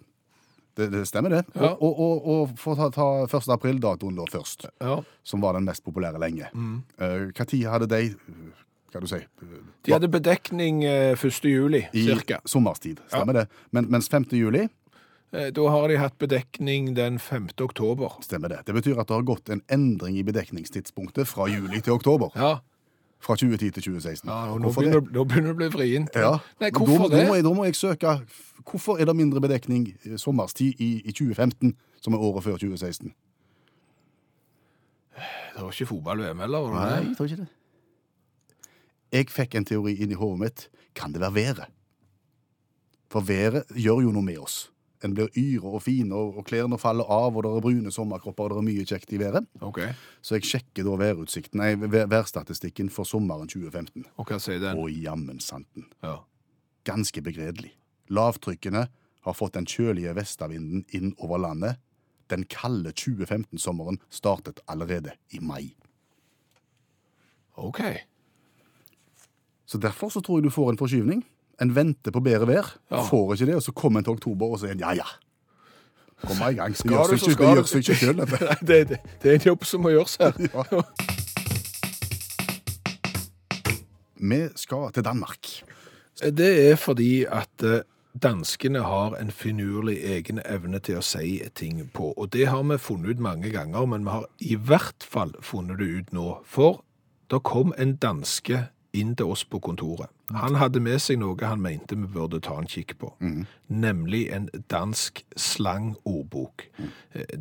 Det, 0.76 0.90
det 0.92 1.06
stemmer, 1.08 1.32
det. 1.32 1.44
Ja. 1.56 1.70
Og, 1.80 1.92
og, 1.94 2.00
og, 2.04 2.26
og 2.52 2.56
for 2.60 2.76
å 2.76 2.90
ta, 2.92 3.08
ta 3.32 3.38
1. 3.40 3.52
april-datoen 3.56 4.18
da 4.18 4.26
først, 4.28 4.66
Ja. 4.84 4.98
som 5.24 5.40
var 5.46 5.56
den 5.56 5.64
mest 5.70 5.86
populære 5.86 6.20
lenge. 6.20 6.50
Mm. 6.52 6.82
Eh, 7.00 7.20
Hva 7.32 7.46
tid 7.48 7.64
hadde 7.72 7.88
de 7.94 8.02
Hva 8.92 9.00
du 9.04 9.08
si? 9.08 9.22
De 9.88 9.94
hadde 9.96 10.10
bedekning 10.12 10.84
eh, 10.84 11.16
1. 11.16 11.48
juli, 11.48 11.86
I 11.96 12.04
cirka. 12.10 12.42
sommerstid, 12.44 13.00
stemmer 13.08 13.34
det. 13.40 13.46
Men, 13.72 13.88
mens 13.92 14.10
5. 14.12 14.28
juli 14.36 14.66
Eh, 14.66 14.70
Da 15.56 15.66
har 15.74 15.90
de 15.92 15.98
hatt 16.00 16.16
bedekning 16.22 16.94
den 16.96 17.18
5. 17.20 17.50
oktober. 17.66 18.16
stemmer 18.24 18.54
det. 18.54 18.62
Det 18.68 18.76
betyr 18.78 19.02
at 19.02 19.10
det 19.10 19.18
har 19.18 19.26
gått 19.28 19.50
en 19.52 19.62
endring 19.68 20.16
i 20.18 20.24
bedekningstidspunktet 20.24 21.28
fra 21.28 21.50
juli 21.52 21.82
til 21.84 21.98
oktober. 21.98 22.32
Ja, 22.40 22.54
fra 23.26 23.36
2010 23.36 23.72
til 23.72 23.84
2016. 23.84 24.30
Ja, 24.30 24.58
nå 24.58 24.72
begynner, 24.72 25.00
begynner, 25.00 25.14
nå 25.14 25.24
begynner 25.26 25.52
det 25.52 25.56
å 25.56 25.60
bli 25.60 25.70
vrient. 25.74 26.18
Ja. 26.18 26.34
Nei, 26.62 26.72
hvorfor 26.76 27.08
da, 27.10 27.16
det? 27.16 27.24
Da 27.24 27.30
må, 27.30 27.38
jeg, 27.40 27.46
da 27.48 27.54
må 27.58 27.68
jeg 27.68 27.78
søke 27.80 28.18
Hvorfor 28.66 28.98
er 29.02 29.06
det 29.10 29.14
mindre 29.18 29.42
bedekning 29.44 29.92
eh, 29.94 30.16
sommerstid 30.18 30.82
i, 30.82 30.90
i 31.06 31.14
2015, 31.14 31.76
som 32.02 32.18
er 32.18 32.24
året 32.26 32.46
før 32.46 32.58
2016? 32.62 33.14
Det 35.56 35.64
var 35.64 35.72
ikke 35.72 35.88
fotball-VM 35.88 36.42
heller? 36.44 36.72
Nei, 36.74 36.88
jeg 37.06 37.18
tror 37.18 37.30
ikke 37.30 37.44
det. 37.44 37.52
Jeg 39.16 39.30
fikk 39.32 39.56
en 39.56 39.68
teori 39.70 39.94
inn 40.04 40.12
i 40.12 40.18
hodet 40.20 40.42
mitt. 40.42 40.66
Kan 40.98 41.14
det 41.14 41.22
være 41.24 41.36
været? 41.36 41.76
For 43.14 43.24
været 43.24 43.70
gjør 43.78 44.02
jo 44.08 44.16
noe 44.16 44.26
med 44.26 44.42
oss. 44.42 44.66
En 45.04 45.14
blir 45.14 45.28
yre 45.38 45.68
og 45.76 45.82
fin, 45.84 46.12
og, 46.16 46.38
og 46.40 46.46
klærne 46.48 46.78
faller 46.80 47.04
av, 47.12 47.36
og 47.36 47.44
det 47.44 47.52
er 47.52 47.62
brune 47.66 47.92
sommerkropper, 47.92 48.44
og 48.44 48.50
det 48.56 48.58
er 48.62 48.68
mye 48.70 48.86
kjekt 48.88 49.12
i 49.14 49.20
været. 49.20 49.46
Okay. 49.62 49.90
Så 50.22 50.36
jeg 50.38 50.44
sjekker 50.48 50.84
da 50.88 50.96
værutsikten, 51.02 51.60
nei, 51.60 51.74
vær- 51.76 52.08
værstatistikken 52.10 52.90
for 52.90 53.04
sommeren 53.04 53.48
2015. 53.52 54.06
og 54.18 54.26
hva 54.30 54.40
sier 54.40 54.60
den? 54.64 54.78
Og 54.80 54.90
jammen 54.92 55.40
santen. 55.44 55.86
Ja. 56.04 56.16
Ganske 56.88 57.22
begredelig. 57.22 57.74
Lavtrykkene 58.10 58.88
har 59.26 59.34
fått 59.34 59.54
den 59.58 59.66
kjølige 59.66 60.14
vestavinden 60.16 60.86
inn 60.94 61.14
over 61.20 61.38
landet. 61.42 61.78
Den 62.30 62.44
kalde 62.50 62.94
2015-sommeren 62.94 64.00
startet 64.10 64.60
allerede 64.68 65.12
i 65.34 65.40
mai. 65.40 65.76
Ok. 67.58 67.80
Så 69.66 69.78
derfor 69.78 70.10
så 70.10 70.22
tror 70.22 70.38
jeg 70.40 70.44
du 70.44 70.50
får 70.54 70.70
en 70.72 70.78
forskyvning. 70.78 71.24
En 71.62 71.76
venter 71.76 72.12
på 72.12 72.20
bedre 72.24 72.48
vær, 72.50 72.74
Ja. 72.92 73.04
får 73.08 73.34
ikke 73.36 73.46
det, 73.46 73.56
og 73.56 73.64
så 73.64 73.72
kommer 73.72 74.00
en 74.00 74.04
til 74.10 74.14
oktober 74.18 74.46
og 74.56 74.60
sier 74.60 74.76
ja, 74.80 74.92
ja. 74.98 75.06
Kom 76.26 76.38
i 76.50 76.54
gang. 76.56 76.74
Det 76.74 76.92
gjør 76.92 77.18
seg 77.18 77.32
ikke, 77.36 77.50
gjør 77.56 77.68
seg 77.70 77.84
ikke 77.84 77.96
selv, 77.96 78.22
dette. 78.26 78.58
Det, 78.68 78.78
det, 78.90 78.98
det 79.24 79.32
er 79.32 79.36
en 79.40 79.46
jobb 79.52 79.64
som 79.68 79.82
må 79.86 79.90
gjøres 79.96 80.18
her. 80.20 80.34
Ja. 80.56 80.82
Vi 84.16 84.40
skal 84.56 84.92
til 84.96 85.04
Danmark. 85.06 85.48
Det 86.24 86.72
er 86.72 86.76
fordi 86.80 87.26
at 87.28 87.64
eh, 87.64 87.82
danskene 88.24 88.82
har 88.88 89.16
en 89.20 89.32
finurlig 89.32 89.98
egen 90.08 90.40
evne 90.46 90.80
til 90.80 90.98
å 90.98 91.04
si 91.04 91.42
ting 91.56 91.82
på. 91.94 92.14
Og 92.18 92.32
det 92.34 92.48
har 92.48 92.64
vi 92.64 92.78
funnet 92.80 93.10
ut 93.18 93.20
mange 93.22 93.52
ganger, 93.52 93.86
men 93.86 94.06
vi 94.08 94.14
har 94.16 94.26
i 94.40 94.56
hvert 94.56 95.04
fall 95.04 95.36
funnet 95.44 95.78
det 95.84 95.90
ut 96.00 96.14
nå. 96.16 96.30
For 96.48 96.80
det 97.32 97.44
kom 97.44 97.74
en 97.78 97.96
danske 98.02 98.64
inn 98.96 99.16
til 99.20 99.26
oss 99.32 99.44
på 99.46 99.60
kontoret. 99.64 100.10
Han 100.34 100.56
hadde 100.58 100.80
med 100.82 100.98
seg 101.04 101.20
noe 101.22 101.38
han 101.46 101.62
mente 101.62 101.96
vi 102.00 102.08
burde 102.10 102.40
ta 102.42 102.56
en 102.58 102.66
kikk 102.70 102.96
på. 103.02 103.12
Nemlig 103.70 104.24
en 104.34 104.48
dansk 104.72 105.22
slangordbok. 105.38 106.64
Mm. 106.80 106.90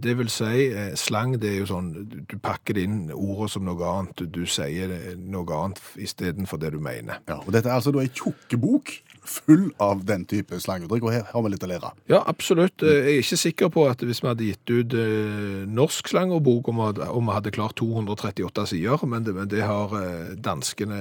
Det 0.02 0.16
vil 0.18 0.28
si, 0.32 0.66
eh, 0.72 0.94
slang 0.96 1.36
det 1.40 1.50
er 1.54 1.58
jo 1.62 1.66
sånn, 1.70 1.92
du- 2.08 2.38
pakker 2.44 2.74
det 2.74 2.82
inn 2.84 3.10
ordet 3.12 3.50
som 3.50 3.64
noe 3.64 3.84
annet, 3.84 4.16
du, 4.16 4.26
du 4.26 4.44
sier 4.46 4.88
noe 5.16 5.46
annet 5.64 5.80
istedenfor 5.96 6.58
det 6.60 6.72
du 6.72 6.78
mener. 6.80 7.20
Ja, 7.28 7.38
og 7.40 7.52
Dette 7.52 7.68
er 7.68 7.78
altså 7.78 7.92
da 7.92 8.00
ei 8.00 8.08
tjukk 8.12 8.58
bok 8.60 8.90
full 9.24 9.70
av 9.82 10.04
den 10.08 10.24
type 10.28 10.58
slanguttrykk, 10.60 11.06
og 11.08 11.12
her 11.14 11.24
har 11.30 11.44
vi 11.44 11.52
litt 11.52 11.64
å 11.64 11.70
lære. 11.70 11.90
Ja, 12.12 12.22
absolutt. 12.30 12.82
Eh, 12.82 12.92
Jeg 13.04 13.14
er 13.18 13.22
ikke 13.22 13.38
sikker 13.40 13.70
på 13.74 13.86
at 13.90 14.02
hvis 14.04 14.22
vi 14.22 14.28
hadde 14.30 14.48
gitt 14.48 14.72
ut 14.72 14.96
eh, 15.00 15.64
norsk 15.68 16.08
slangordbok 16.12 16.68
om, 16.72 16.80
om 16.80 17.30
vi 17.30 17.36
hadde 17.36 17.54
klart 17.54 17.76
238 17.80 18.66
sider, 18.72 19.06
men 19.06 19.24
det, 19.24 19.34
men 19.36 19.48
det 19.48 19.64
har 19.64 19.94
eh, 19.98 20.34
danskene 20.36 21.00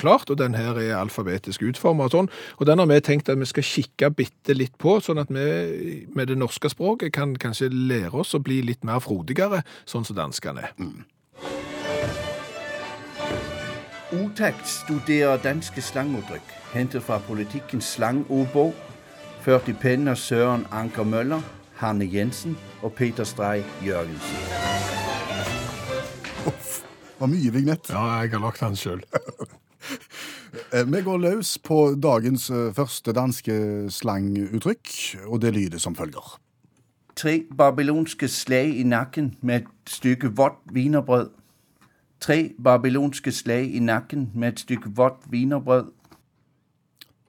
klart, 0.00 0.30
og 0.30 0.38
den 0.40 0.54
her 0.58 0.78
er 0.80 0.96
alfabetisk 1.00 1.64
utformet 1.70 2.12
og 2.12 2.18
sånn. 2.18 2.30
Og 2.60 2.68
den 2.68 2.82
har 2.82 2.90
vi 2.90 3.00
tenkt 3.04 3.32
at 3.32 3.40
vi 3.40 3.48
skal 3.50 3.66
kikke 3.66 4.12
bitte 4.18 4.56
litt 4.56 4.76
på, 4.78 4.98
sånn 5.04 5.22
at 5.22 5.32
vi 5.32 6.06
med 6.14 6.28
det 6.30 6.38
norske 6.40 6.70
språket 6.72 7.14
kan 7.16 7.34
kanskje 7.40 7.72
lære 7.72 8.14
oss 8.24 8.34
å 8.36 8.42
bli 8.44 8.62
litt 8.64 8.84
mer 8.84 9.02
frodigere, 9.04 9.64
sånn 9.88 10.06
som 10.06 10.16
danskene 10.18 10.68
er. 10.68 10.76
Utakt 14.14 14.68
studerer 14.68 15.36
danske 15.42 15.82
slanguttrykk, 15.82 16.52
hentet 16.74 17.02
fra 17.02 17.16
Politikkens 17.18 17.88
slangordbok, 17.96 18.76
ført 19.42 19.66
i 19.68 19.74
pennen 19.74 20.12
av 20.12 20.20
Søren 20.20 20.62
Anker 20.70 21.02
Møller, 21.08 21.42
Hanne 21.80 22.06
Jensen 22.06 22.54
og 22.82 22.92
Peter 22.94 23.26
Strei 23.26 23.64
Jørgensen. 23.82 24.44
Uff, 26.46 26.76
det 26.84 27.18
var 27.24 27.32
mye 27.32 27.52
vignett. 27.56 27.90
Ja, 27.90 28.04
jeg 28.22 28.36
har 28.36 28.44
lagt 28.46 28.62
den 28.62 28.78
sjøl. 28.78 29.02
Eh, 30.70 30.84
Vi 30.86 31.00
går 31.02 31.18
løs 31.18 31.56
på 31.58 31.76
dagens 31.98 32.46
eh, 32.50 32.70
første 32.72 33.12
danske 33.12 33.54
slanguttrykk, 33.90 34.90
og 35.26 35.40
det 35.42 35.50
lyder 35.56 35.82
som 35.82 35.96
følger. 35.98 36.36
Tre 37.18 37.40
babylonske 37.58 38.28
slag 38.30 38.70
i 38.78 38.84
nakken 38.86 39.32
med 39.42 39.64
et 39.64 39.90
stykke 39.90 40.30
vått 40.38 40.62
wienerbrød. 40.70 41.32
Tre 42.24 42.38
babylonske 42.64 43.32
slag 43.34 43.74
i 43.76 43.82
nakken 43.84 44.30
med 44.34 44.54
et 44.54 44.62
stykke 44.64 44.90
vått 44.96 45.26
wienerbrød. 45.32 45.90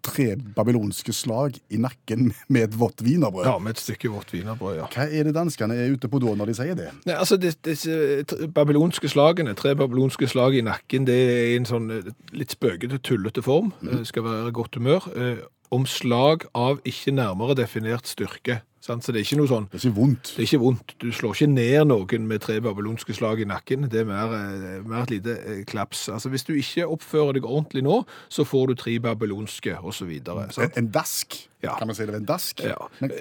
Tre 0.06 0.28
babylonske 0.56 1.14
slag 1.18 1.56
i 1.74 1.80
nakken 1.82 2.28
med 2.54 2.68
et 2.68 2.76
vått 2.78 3.02
wienerbrød. 3.04 3.48
Ja, 3.50 3.56
med 3.58 3.74
et 3.74 3.82
stykke 3.82 4.12
vått 4.14 4.30
wienerbrød, 4.36 4.76
ja. 4.78 4.86
Hva 4.94 5.08
er 5.10 5.26
det 5.26 5.34
danskene 5.34 5.74
er 5.82 5.96
ute 5.96 6.08
på 6.14 6.20
da 6.22 6.36
når 6.38 6.52
de 6.52 6.56
sier 6.60 6.78
det? 6.78 6.92
Nei, 7.10 7.16
altså 7.18 7.40
det- 7.42 7.58
Disse 7.66 8.48
babylonske 8.54 9.10
slagene, 9.10 9.56
tre 9.58 9.74
babylonske 9.76 10.30
slag 10.30 10.56
i 10.56 10.62
nakken, 10.62 11.06
det 11.10 11.18
er 11.18 11.56
en 11.58 11.66
sånn 11.66 11.90
eh, 11.92 12.12
litt 12.38 12.52
spøkete, 12.54 13.00
tullete 13.02 13.42
form. 13.42 13.74
eh, 13.90 14.04
Skal 14.06 14.24
være 14.24 14.48
i 14.50 14.52
godt 14.52 14.76
humør. 14.76 15.10
eh, 15.18 15.38
Om 15.72 15.86
slag 15.88 16.46
av 16.54 16.80
ikke 16.86 17.12
nærmere 17.12 17.56
definert 17.58 18.06
styrke. 18.06 18.62
Så 18.86 19.12
det 19.12 19.22
er 19.22 19.26
ikke 19.26 19.38
noe 19.40 19.50
sånn 19.50 19.66
Det 19.72 19.80
er 19.80 19.90
ikke 19.90 19.96
vondt. 19.98 20.32
det 20.36 20.44
er 20.44 20.48
ikke 20.50 20.60
vondt. 20.62 20.96
Du 21.02 21.08
slår 21.12 21.34
ikke 21.34 21.48
ned 21.50 21.88
noen 21.90 22.28
med 22.30 22.42
tre 22.46 22.60
babylonske 22.62 23.16
slag 23.18 23.42
i 23.42 23.48
nakken. 23.50 23.88
Det 23.90 24.02
er 24.04 24.06
mer, 24.06 24.34
eh, 24.38 24.82
mer 24.86 25.02
et 25.04 25.10
lite 25.16 25.38
eh, 25.42 25.64
klaps. 25.66 26.08
Altså 26.14 26.30
Hvis 26.30 26.46
du 26.46 26.54
ikke 26.54 26.86
oppfører 26.88 27.34
deg 27.40 27.44
ordentlig 27.50 27.82
nå, 27.84 28.04
så 28.30 28.46
får 28.46 28.68
du 28.68 28.76
tre 28.76 29.00
babylonske, 29.00 29.78
osv. 29.82 30.12
En, 30.28 30.72
en 30.78 30.92
dask, 30.92 31.48
Ja. 31.64 31.76
kan 31.80 31.88
man 31.88 31.96
si 31.96 32.06
det? 32.06 32.14
En 32.16 32.26
dask? 32.26 32.62
Ja. 32.64 32.78
Men, 33.02 33.12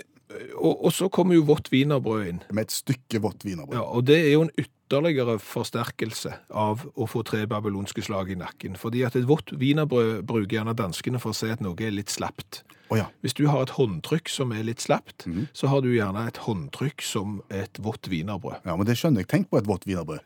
Og, 0.58 0.84
og 0.86 0.92
så 0.92 1.08
kommer 1.08 1.34
jo 1.36 1.44
vått 1.46 1.68
wienerbrød 1.70 2.26
inn. 2.28 2.40
med 2.52 2.64
et 2.64 2.72
stykke 2.72 3.20
vått 3.22 3.44
wienerbrød. 3.44 3.74
Ja, 3.76 3.82
og 3.82 4.04
det 4.04 4.16
er 4.26 4.32
jo 4.32 4.42
en 4.42 4.50
ytterligere 4.58 4.72
forsterkelse 5.02 6.32
av 6.50 6.84
å 6.96 7.06
få 7.08 7.22
tre 7.24 7.44
babylonske 7.46 8.02
slag 8.04 8.30
i 8.30 8.36
nakken. 8.38 8.76
Fordi 8.78 9.04
at 9.06 9.16
et 9.16 9.26
vått 9.28 9.52
wienerbrød 9.58 10.22
bruker 10.26 10.58
gjerne 10.58 10.74
danskene 10.76 11.20
for 11.20 11.30
å 11.32 11.34
si 11.34 11.50
at 11.50 11.60
noe 11.60 11.74
er 11.80 11.90
litt 11.90 12.08
slapt. 12.12 12.62
Oh, 12.90 12.98
ja. 12.98 13.06
Hvis 13.22 13.34
du 13.34 13.46
har 13.48 13.62
et 13.62 13.70
håndtrykk 13.78 14.28
som 14.28 14.52
er 14.52 14.62
litt 14.62 14.78
slapt, 14.80 15.26
Mhm. 15.26 15.48
så 15.54 15.68
har 15.68 15.80
du 15.80 15.88
gjerne 15.94 16.26
et 16.28 16.36
håndtrykk 16.36 17.00
som 17.02 17.42
et 17.50 17.72
vått 17.80 18.02
wienerbrød. 18.08 18.60
ja, 18.64 18.76
men 18.76 18.86
det 18.86 18.96
skjønner 18.96 19.18
jeg. 19.24 19.28
Tenk 19.28 19.50
på 19.50 19.58
et 19.58 19.66
vått 19.66 19.84
wienerbrød. 19.86 20.20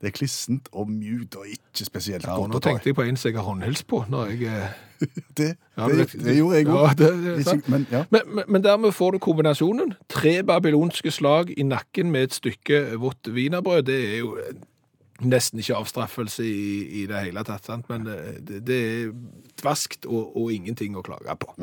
Det 0.00 0.10
er 0.10 0.14
klissent 0.18 0.66
og 0.72 0.88
mjukt 0.90 1.36
og 1.40 1.46
ikke 1.48 1.84
spesielt 1.86 2.26
Ja, 2.26 2.34
og 2.36 2.48
godt 2.50 2.52
nå 2.52 2.60
tenkte 2.66 2.90
jeg 2.90 2.96
på 2.98 3.02
en 3.06 3.16
som 3.16 3.30
jeg 3.30 3.38
har 3.38 3.46
håndhils 3.46 3.84
på. 3.88 4.04
når 4.08 4.26
jeg... 4.34 4.42
eh, 4.42 4.82
Det, 5.38 5.46
Ja, 5.76 5.88
det, 5.88 6.06
det 6.12 6.36
gjorde 6.36 6.56
jeg 6.56 6.66
Ja, 6.66 6.82
òg. 6.90 7.42
sant. 7.42 7.68
Men, 7.68 7.86
ja. 7.90 8.04
Men, 8.10 8.42
men, 8.48 8.62
dermed 8.64 8.92
får 8.92 9.10
du 9.16 9.18
kombinasjonen. 9.18 9.94
Tre 10.08 10.42
babylonske 10.42 11.10
slag 11.10 11.50
i 11.58 11.62
nakken 11.62 12.10
med 12.12 12.22
et 12.28 12.34
stykke 12.34 12.84
vått 13.00 13.28
wienerbrød. 13.28 13.82
Det 13.88 13.98
er 14.12 14.18
jo 14.18 14.36
eh, 14.38 14.54
nesten 15.24 15.58
ikke 15.62 15.76
avstraffelse 15.78 16.44
i, 16.44 17.02
i 17.02 17.06
det 17.10 17.20
hele 17.28 17.44
tatt, 17.46 17.64
sant? 17.66 17.88
men 17.88 18.06
eh, 18.10 18.38
det, 18.40 18.62
det 18.66 18.80
er 18.84 19.12
dvaskt 19.62 20.06
og, 20.10 20.36
og 20.36 20.52
ingenting 20.52 20.96
å 20.98 21.02
klage 21.06 21.36
på. 21.40 21.54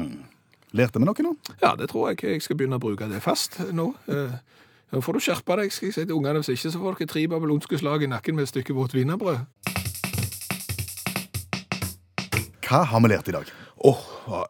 Lærte 0.72 1.00
vi 1.02 1.06
noe 1.06 1.26
nå? 1.28 1.36
Ja, 1.62 1.76
det 1.76 1.90
tror 1.92 2.10
jeg 2.14 2.24
jeg 2.24 2.42
skal 2.46 2.56
begynne 2.60 2.78
å 2.80 2.84
bruke 2.84 3.10
det 3.12 3.20
fast 3.24 3.60
nå. 3.76 3.92
Eh, 4.08 4.38
Nå 4.92 5.00
får 5.00 5.16
du 5.16 5.24
skjerpe 5.24 5.56
deg, 5.56 5.72
skal 5.72 5.88
jeg 5.88 5.96
si 5.96 6.04
til 6.04 6.18
ungene. 6.18 6.42
Hvis 6.42 6.52
ikke 6.52 6.72
så 6.74 6.80
får 6.82 6.98
dere 7.00 7.12
tre 7.14 7.22
babylonske 7.32 7.78
slag 7.80 8.04
i 8.04 8.10
nakken 8.12 8.36
med 8.36 8.48
et 8.48 8.52
stykke 8.52 8.76
vått 8.76 8.96
wienerbrød. 8.98 9.46
Hva 12.68 12.82
har 12.88 13.04
vi 13.04 13.12
lært 13.12 13.32
i 13.32 13.36
dag? 13.36 13.48
Åh, 13.88 14.02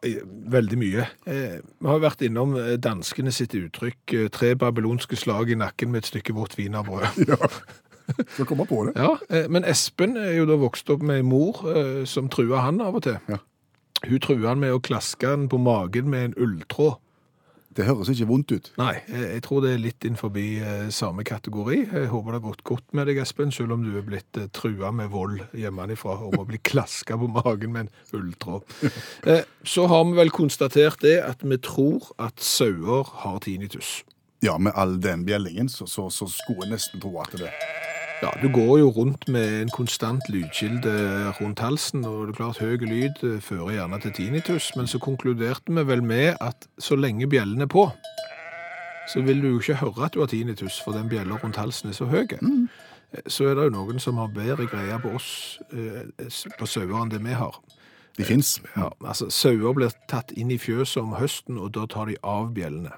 eh, 0.02 0.18
veldig 0.52 0.78
mye. 0.78 1.06
Eh, 1.26 1.60
vi 1.62 1.88
har 1.88 2.02
vært 2.02 2.26
innom 2.26 2.56
eh, 2.58 2.74
danskene 2.76 3.32
sitt 3.32 3.54
uttrykk 3.54 4.16
tre 4.34 4.52
babylonske 4.58 5.16
slag 5.16 5.54
i 5.54 5.58
nakken 5.58 5.94
med 5.94 6.02
et 6.02 6.10
stykke 6.10 6.34
vått 6.36 6.58
wienerbrød. 6.58 7.22
Ja. 7.32 7.38
Skal 8.34 8.46
komme 8.50 8.66
på 8.66 8.80
det. 8.84 8.96
Ja, 8.98 9.14
eh, 9.30 9.46
men 9.48 9.64
Espen 9.64 10.16
er 10.18 10.34
jo 10.34 10.46
da 10.50 10.58
vokst 10.60 10.90
opp 10.90 11.04
med 11.06 11.22
en 11.22 11.28
mor 11.30 11.62
eh, 11.70 12.02
som 12.04 12.28
truer 12.28 12.64
han 12.64 12.82
av 12.82 12.98
og 12.98 13.06
til. 13.06 13.18
Ja. 13.30 13.38
Hun 14.02 14.20
truer 14.20 14.48
han 14.50 14.60
med 14.60 14.74
å 14.74 14.82
klaske 14.82 15.30
han 15.30 15.46
på 15.48 15.60
magen 15.62 16.10
med 16.10 16.32
en 16.32 16.34
ulltråd. 16.34 16.98
Det 17.76 17.86
høres 17.88 18.10
ikke 18.12 18.28
vondt 18.28 18.52
ut. 18.52 18.70
Nei, 18.80 18.94
jeg 19.08 19.42
tror 19.46 19.62
det 19.64 19.72
er 19.72 19.80
litt 19.80 20.04
innenfor 20.04 20.34
eh, 20.36 20.88
samme 20.92 21.24
kategori. 21.24 21.78
Jeg 21.86 22.10
håper 22.12 22.34
det 22.34 22.40
har 22.40 22.44
gått 22.50 22.64
godt 22.68 22.96
med 22.96 23.08
deg, 23.08 23.22
Espen, 23.22 23.52
selv 23.54 23.76
om 23.76 23.84
du 23.86 23.94
er 23.96 24.04
blitt 24.06 24.40
eh, 24.40 24.50
trua 24.52 24.92
med 24.92 25.12
vold 25.12 25.40
hjemmefra 25.56 26.18
om 26.28 26.36
å 26.42 26.46
bli 26.48 26.60
klaska 26.60 27.16
på 27.16 27.30
magen 27.32 27.72
med 27.72 27.88
en 27.88 28.20
ulltråd. 28.20 28.68
Eh, 29.22 29.44
så 29.66 29.84
har 29.86 30.02
vi 30.08 30.16
vel 30.16 30.32
konstatert 30.34 31.02
det 31.04 31.14
at 31.22 31.44
vi 31.46 31.56
tror 31.62 32.08
at 32.22 32.40
sauer 32.42 33.06
har 33.22 33.38
tinnitus. 33.44 34.00
Ja, 34.42 34.56
med 34.58 34.74
all 34.74 34.96
den 35.02 35.22
bjellingen, 35.28 35.68
så, 35.70 35.86
så, 35.86 36.08
så 36.10 36.26
skulle 36.26 36.66
jeg 36.66 36.72
nesten 36.74 37.02
tro 37.02 37.14
at 37.22 37.36
det 37.38 37.52
Ja, 38.22 38.30
du 38.42 38.48
går 38.54 38.78
jo 38.78 38.90
rundt 38.90 39.28
med 39.28 39.62
en 39.62 39.70
konstant 39.74 40.28
lydkilde 40.28 40.92
rundt 41.40 41.58
halsen, 41.58 42.04
og 42.04 42.26
det 42.26 42.32
er 42.32 42.36
klart 42.36 42.60
høy 42.62 42.76
lyd 42.78 43.18
eh, 43.26 43.40
fører 43.42 43.72
gjerne 43.74 43.98
til 44.04 44.14
tinnitus, 44.14 44.68
men 44.78 44.86
så 44.86 45.00
konkluderte 45.02 45.74
vi 45.74 45.82
vel 45.88 46.04
med 46.06 46.36
at 46.40 46.68
så 46.78 46.94
lenge 46.94 47.26
bjellen 47.26 47.66
er 47.66 47.66
på, 47.66 47.88
så 49.10 49.24
vil 49.26 49.42
du 49.42 49.48
jo 49.48 49.58
ikke 49.58 49.80
høre 49.82 50.06
at 50.06 50.14
du 50.14 50.20
har 50.22 50.30
tinnitus, 50.30 50.78
for 50.84 50.94
den 50.94 51.10
bjella 51.10 51.34
rundt 51.42 51.58
halsen 51.58 51.90
er 51.90 51.98
så 51.98 52.06
høy. 52.06 52.28
Mm. 52.40 52.68
så 53.26 53.44
er 53.50 53.58
det 53.58 53.64
jo 53.64 53.74
noen 53.74 53.98
som 54.00 54.16
har 54.16 54.30
bedre 54.32 54.66
greier 54.70 55.02
på 55.02 55.16
oss, 55.18 55.58
eh, 55.74 56.06
på 56.58 56.66
sauer, 56.66 57.02
enn 57.02 57.10
det 57.10 57.24
vi 57.26 57.34
har. 57.34 57.58
De 58.16 58.24
fins. 58.24 58.60
Ja, 58.76 58.92
altså 59.04 59.30
Sauer 59.30 59.72
blir 59.74 59.90
tatt 60.08 60.30
inn 60.36 60.50
i 60.52 60.60
fjøset 60.60 61.02
om 61.02 61.16
høsten, 61.16 61.58
og 61.58 61.72
da 61.74 61.88
tar 61.90 62.06
de 62.06 62.16
av 62.22 62.52
bjellene. 62.54 62.92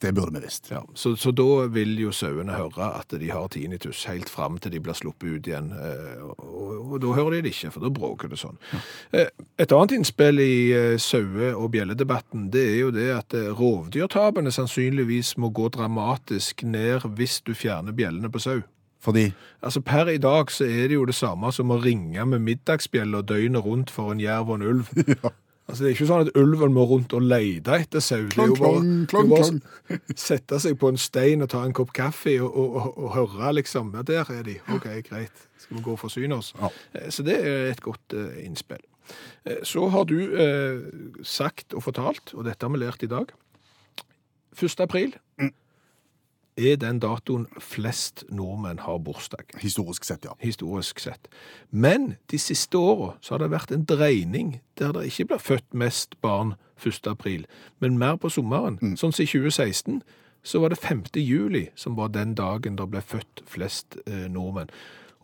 Det 0.00 0.14
burde 0.16 0.32
vi 0.32 0.40
visst. 0.46 0.70
Ja, 0.72 0.80
så, 0.96 1.10
så 1.20 1.28
da 1.36 1.66
vil 1.68 1.90
jo 2.00 2.08
sauene 2.16 2.54
høre 2.56 2.86
at 2.96 3.12
de 3.20 3.28
har 3.28 3.50
tinnitus 3.52 4.06
helt 4.08 4.30
fram 4.32 4.56
til 4.58 4.72
de 4.72 4.80
blir 4.80 4.96
sluppet 4.96 5.28
ut 5.36 5.48
igjen. 5.50 5.66
eh, 5.76 6.22
Og, 6.24 6.40
og, 6.40 6.92
og 6.94 7.02
da 7.02 7.12
hører 7.18 7.36
de 7.36 7.42
det 7.44 7.52
ikke, 7.52 7.70
for 7.74 7.84
da 7.84 7.90
bråker 7.92 8.32
det 8.32 8.38
sånn. 8.40 8.56
Ja. 8.72 9.26
Et 9.60 9.72
annet 9.76 9.92
innspill 9.98 10.40
i 10.40 10.54
eh, 10.72 10.96
saue- 10.96 11.52
og 11.52 11.68
bjelledebatten, 11.74 12.48
det 12.54 12.64
er 12.72 12.78
jo 12.80 12.90
det 12.96 13.08
at 13.18 13.36
eh, 13.36 13.50
rovdyrtapene 13.60 14.52
sannsynligvis 14.56 15.34
må 15.36 15.52
gå 15.52 15.68
dramatisk 15.76 16.64
ned 16.64 17.04
hvis 17.20 17.40
du 17.44 17.52
fjerner 17.52 17.92
bjellene 17.92 18.32
på 18.32 18.40
sau. 18.40 18.60
Fordi 19.00 19.30
Altså 19.64 19.80
Per 19.84 20.08
i 20.12 20.18
dag 20.20 20.50
så 20.52 20.64
er 20.64 20.88
det 20.88 20.96
jo 20.96 21.04
det 21.08 21.14
samme 21.16 21.52
som 21.52 21.70
å 21.72 21.78
ringe 21.80 22.24
med 22.28 22.40
middagsbjeller 22.44 23.22
døgnet 23.28 23.64
rundt 23.64 23.90
for 23.92 24.12
en 24.12 24.20
jerv 24.20 24.48
og 24.48 24.60
en 24.60 24.66
ulv. 24.72 24.90
Altså 25.70 25.84
Det 25.84 25.88
er 25.88 25.94
ikke 25.94 26.06
sånn 26.08 26.24
at 26.26 26.36
ulven 26.40 26.72
må 26.74 26.84
rundt 26.90 27.12
og 27.14 27.22
lete 27.30 27.76
etter 27.84 28.02
sau. 28.02 28.24
Det 28.26 28.38
er 28.42 28.50
jo 28.50 28.56
bare, 28.58 28.80
Klong, 29.10 29.30
klong, 29.30 29.62
å 29.94 29.98
sette 30.28 30.58
seg 30.62 30.76
på 30.80 30.90
en 30.90 30.98
stein 31.00 31.44
og 31.46 31.50
ta 31.52 31.62
en 31.66 31.74
kopp 31.76 31.92
kaffe 31.96 32.34
og, 32.42 32.50
og, 32.50 32.76
og, 32.80 32.98
og 33.06 33.12
høre 33.14 33.52
liksom 33.60 33.92
Ja, 33.94 34.02
der 34.06 34.32
er 34.34 34.42
de. 34.46 34.56
OK, 34.74 34.88
greit. 35.06 35.44
Skal 35.62 35.78
vi 35.78 35.84
gå 35.86 35.94
og 35.94 36.00
forsyne 36.02 36.40
oss? 36.40 36.52
Ja. 36.58 36.72
Eh, 36.98 37.08
Så 37.14 37.22
det 37.26 37.38
er 37.38 37.70
et 37.70 37.82
godt 37.84 38.16
uh, 38.18 38.32
innspill. 38.42 38.82
Eh, 39.46 39.62
Så 39.66 39.86
har 39.94 40.04
du 40.10 40.16
uh, 40.18 41.22
sagt 41.22 41.74
og 41.78 41.86
fortalt, 41.86 42.34
og 42.34 42.44
dette 42.50 42.66
har 42.66 42.74
vi 42.74 42.82
lært 42.82 43.06
i 43.06 43.10
dag 43.10 43.30
1. 44.60 44.80
april 44.82 45.14
er 46.56 46.76
den 46.80 47.00
datoen 47.00 47.46
flest 47.62 48.24
nordmenn 48.28 48.82
har 48.84 48.98
bursdag 48.98 49.54
historisk 49.60 50.04
sett, 50.04 50.24
ja. 50.24 50.34
historisk 50.40 51.00
sett. 51.00 51.28
Men 51.70 52.14
de 52.30 52.38
siste 52.38 52.78
åra 52.78 53.14
så 53.20 53.34
har 53.34 53.44
det 53.44 53.52
vært 53.54 53.74
en 53.74 53.86
dreining 53.88 54.58
der 54.80 54.92
det 54.96 55.06
ikke 55.10 55.30
blir 55.32 55.44
født 55.44 55.74
mest 55.74 56.16
barn 56.20 56.54
1. 56.80 57.06
april, 57.06 57.46
men 57.78 57.98
mer 57.98 58.16
på 58.16 58.30
sommeren. 58.32 58.80
Sånn 58.96 59.12
som 59.12 59.24
i 59.24 59.28
2016 59.28 60.00
så 60.42 60.60
var 60.62 60.72
det 60.72 60.80
5. 60.80 61.04
juli 61.20 61.68
som 61.76 61.96
var 61.96 62.12
den 62.14 62.34
dagen 62.34 62.78
det 62.78 62.88
ble 62.88 63.02
født 63.04 63.44
flest 63.48 63.98
eh, 64.06 64.26
nordmenn. 64.32 64.72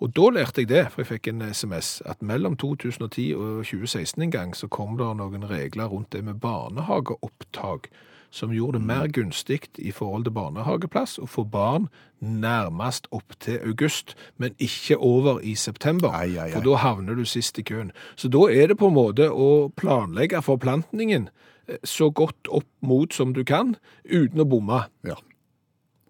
Og 0.05 0.13
da 0.13 0.29
lærte 0.29 0.61
jeg 0.61 0.69
det, 0.69 0.83
for 0.93 1.01
jeg 1.01 1.09
fikk 1.09 1.31
en 1.31 1.47
SMS, 1.49 2.03
at 2.05 2.21
mellom 2.21 2.57
2010 2.61 3.31
og 3.33 3.63
2016 3.65 4.27
en 4.27 4.35
gang 4.35 4.53
så 4.57 4.69
kom 4.69 4.99
det 5.01 5.09
noen 5.17 5.47
regler 5.49 5.89
rundt 5.89 6.13
det 6.13 6.21
med 6.25 6.37
barnehageopptak 6.43 7.89
som 8.37 8.53
gjorde 8.53 8.79
det 8.79 8.87
mer 8.87 9.09
gunstig 9.09 9.63
i 9.81 9.93
forhold 9.95 10.27
til 10.27 10.35
barnehageplass 10.37 11.17
å 11.23 11.29
få 11.31 11.47
barn 11.49 11.89
nærmest 12.21 13.09
opp 13.17 13.37
til 13.41 13.61
august, 13.65 14.15
men 14.37 14.55
ikke 14.61 14.99
over 15.01 15.41
i 15.41 15.55
september. 15.57 16.13
Ai, 16.13 16.37
ai, 16.37 16.49
ai. 16.49 16.53
For 16.53 16.65
da 16.65 16.81
havner 16.85 17.17
du 17.17 17.25
sist 17.29 17.59
i 17.59 17.65
køen. 17.65 17.93
Så 18.17 18.29
da 18.33 18.47
er 18.53 18.73
det 18.73 18.79
på 18.81 18.91
en 18.91 18.97
måte 18.97 19.31
å 19.33 19.69
planlegge 19.77 20.43
forplantningen 20.45 21.29
eh, 21.69 21.81
så 21.85 22.11
godt 22.11 22.49
opp 22.49 22.69
mot 22.81 23.13
som 23.13 23.33
du 23.37 23.45
kan, 23.45 23.77
uten 24.05 24.45
å 24.45 24.49
bomme. 24.49 24.85
ja. 25.07 25.17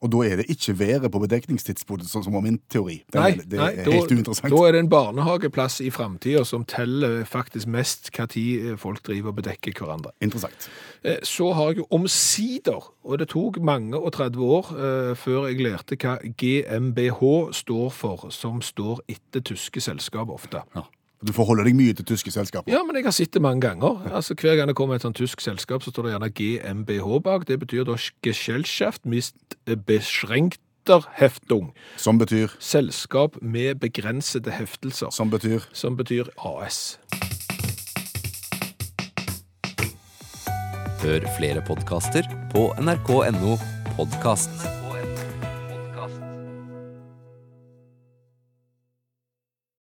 Og 0.04 0.10
da 0.12 0.18
er 0.26 0.36
det 0.36 0.44
ikke 0.52 0.74
været 0.78 1.10
på 1.10 1.18
bedekningstidspunktet, 1.22 2.10
sånn 2.10 2.24
som 2.26 2.34
var 2.36 2.42
min 2.44 2.58
teori. 2.68 2.98
Den, 3.12 3.22
Nei, 3.22 3.30
det 3.40 3.56
nei, 3.58 3.68
er 3.80 3.86
da, 3.88 3.94
uinteressant. 3.96 4.52
da 4.52 4.58
er 4.68 4.72
det 4.76 4.80
en 4.84 4.90
barnehageplass 4.92 5.80
i 5.80 5.88
framtida 5.90 6.42
som 6.44 6.66
teller 6.68 7.22
faktisk 7.24 7.66
mest 7.72 8.10
hva 8.12 8.26
tid 8.28 8.72
eh, 8.72 8.76
folk 8.76 9.00
driver 9.06 9.32
og 9.32 9.38
bedekker 9.40 9.72
hverandre. 9.80 10.12
Interessant. 10.20 10.68
Eh, 11.02 11.16
Så 11.24 11.48
har 11.56 11.72
jeg 11.72 11.78
jo 11.80 11.86
omsider, 11.96 12.90
og 13.04 13.18
det 13.18 13.28
tok 13.32 13.56
mange 13.64 13.96
og 13.96 14.12
30 14.12 14.44
år 14.44 14.70
eh, 14.76 15.14
før 15.16 15.48
jeg 15.48 15.64
lærte 15.64 15.96
hva 15.96 16.18
GmbH 16.36 17.22
står 17.56 17.88
for, 17.90 18.28
som 18.30 18.60
står 18.62 19.00
etter 19.08 19.40
tyske 19.40 19.80
selskap 19.80 20.28
ofte. 20.28 20.60
Ja. 20.76 20.84
Du 21.24 21.32
forholder 21.32 21.64
deg 21.64 21.76
mye 21.78 21.94
til 21.96 22.04
tyske 22.04 22.30
selskaper. 22.30 22.68
Ja, 22.72 22.82
men 22.84 22.98
jeg 22.98 23.06
har 23.06 23.14
sett 23.16 23.32
det 23.32 23.40
mange 23.42 23.62
ganger. 23.64 24.02
Altså, 24.12 24.36
Hver 24.36 24.56
gang 24.58 24.68
det 24.68 24.76
kommer 24.76 24.98
et 24.98 25.02
sånt 25.02 25.16
tysk 25.16 25.40
selskap, 25.40 25.82
så 25.82 25.90
står 25.90 26.02
det 26.08 26.12
gjerne 26.12 26.30
GmbH 26.36 27.20
bak. 27.24 27.46
Det 27.48 27.58
betyr 27.60 27.84
da 27.88 27.96
Gesellschaft 28.22 29.06
mit 29.06 29.32
beschränkter 29.86 31.08
Heftung. 31.16 31.72
Som 31.96 32.18
betyr 32.18 32.52
Selskap 32.60 33.40
med 33.42 33.80
begrensede 33.80 34.50
heftelser. 34.50 35.10
Som 35.10 35.30
betyr 35.30 35.64
Som 35.72 35.96
betyr 35.96 36.28
AS. 36.36 36.98
Hør 41.02 41.26
flere 41.38 41.62
podkaster 41.66 42.22
på 42.52 42.72
nrk.no 42.80 43.56
podkast. 43.96 44.85